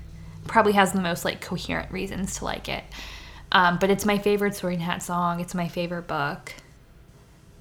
[0.45, 2.83] probably has the most like coherent reasons to like it.
[3.51, 5.39] Um, but it's my favorite Sorting Hat song.
[5.39, 6.53] It's my favorite book,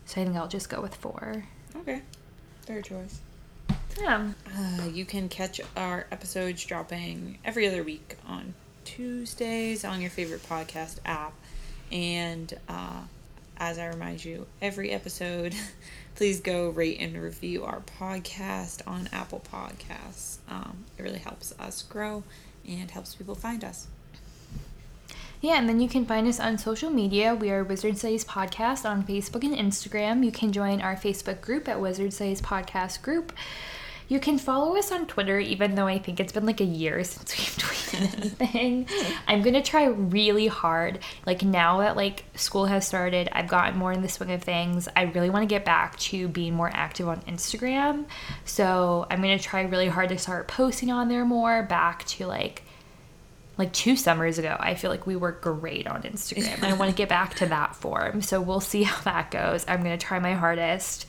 [0.04, 1.44] so I think I'll just go with four.
[1.76, 2.02] Okay.
[2.66, 3.20] third choice.
[3.98, 4.32] Yeah.
[4.54, 8.52] Uh, you can catch our episodes dropping every other week on
[8.84, 11.32] Tuesdays on your favorite podcast app.
[11.90, 13.02] And uh,
[13.56, 15.54] as I remind you, every episode,
[16.14, 20.38] please go rate and review our podcast on Apple Podcasts.
[20.48, 22.22] Um, it really helps us grow
[22.66, 23.88] and helps people find us.
[25.40, 27.34] Yeah, and then you can find us on social media.
[27.34, 30.24] We are Wizard Studies Podcast on Facebook and Instagram.
[30.24, 33.32] You can join our Facebook group at Wizard Studies Podcast Group.
[34.12, 37.02] You can follow us on Twitter, even though I think it's been like a year
[37.04, 38.86] since we've tweeted anything.
[39.26, 40.98] I'm gonna try really hard.
[41.24, 44.86] Like now that like school has started, I've gotten more in the swing of things.
[44.94, 48.04] I really want to get back to being more active on Instagram.
[48.44, 51.62] So I'm gonna try really hard to start posting on there more.
[51.62, 52.64] Back to like
[53.56, 56.62] like two summers ago, I feel like we were great on Instagram.
[56.62, 58.20] I want to get back to that form.
[58.20, 59.64] So we'll see how that goes.
[59.66, 61.06] I'm going to try my hardest.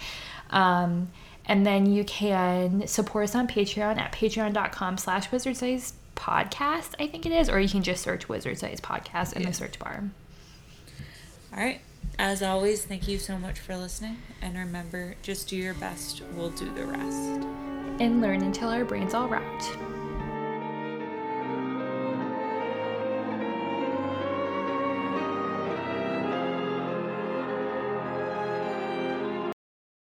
[0.49, 1.09] Um,
[1.45, 7.07] and then you can support us on Patreon at patreon.com slash wizard studies podcast, I
[7.07, 10.03] think it is, or you can just search wizard studies podcast in the search bar.
[11.53, 11.81] All right.
[12.19, 14.17] As always, thank you so much for listening.
[14.41, 17.47] And remember, just do your best, we'll do the rest.
[17.99, 20.02] And learn until our brains all rot.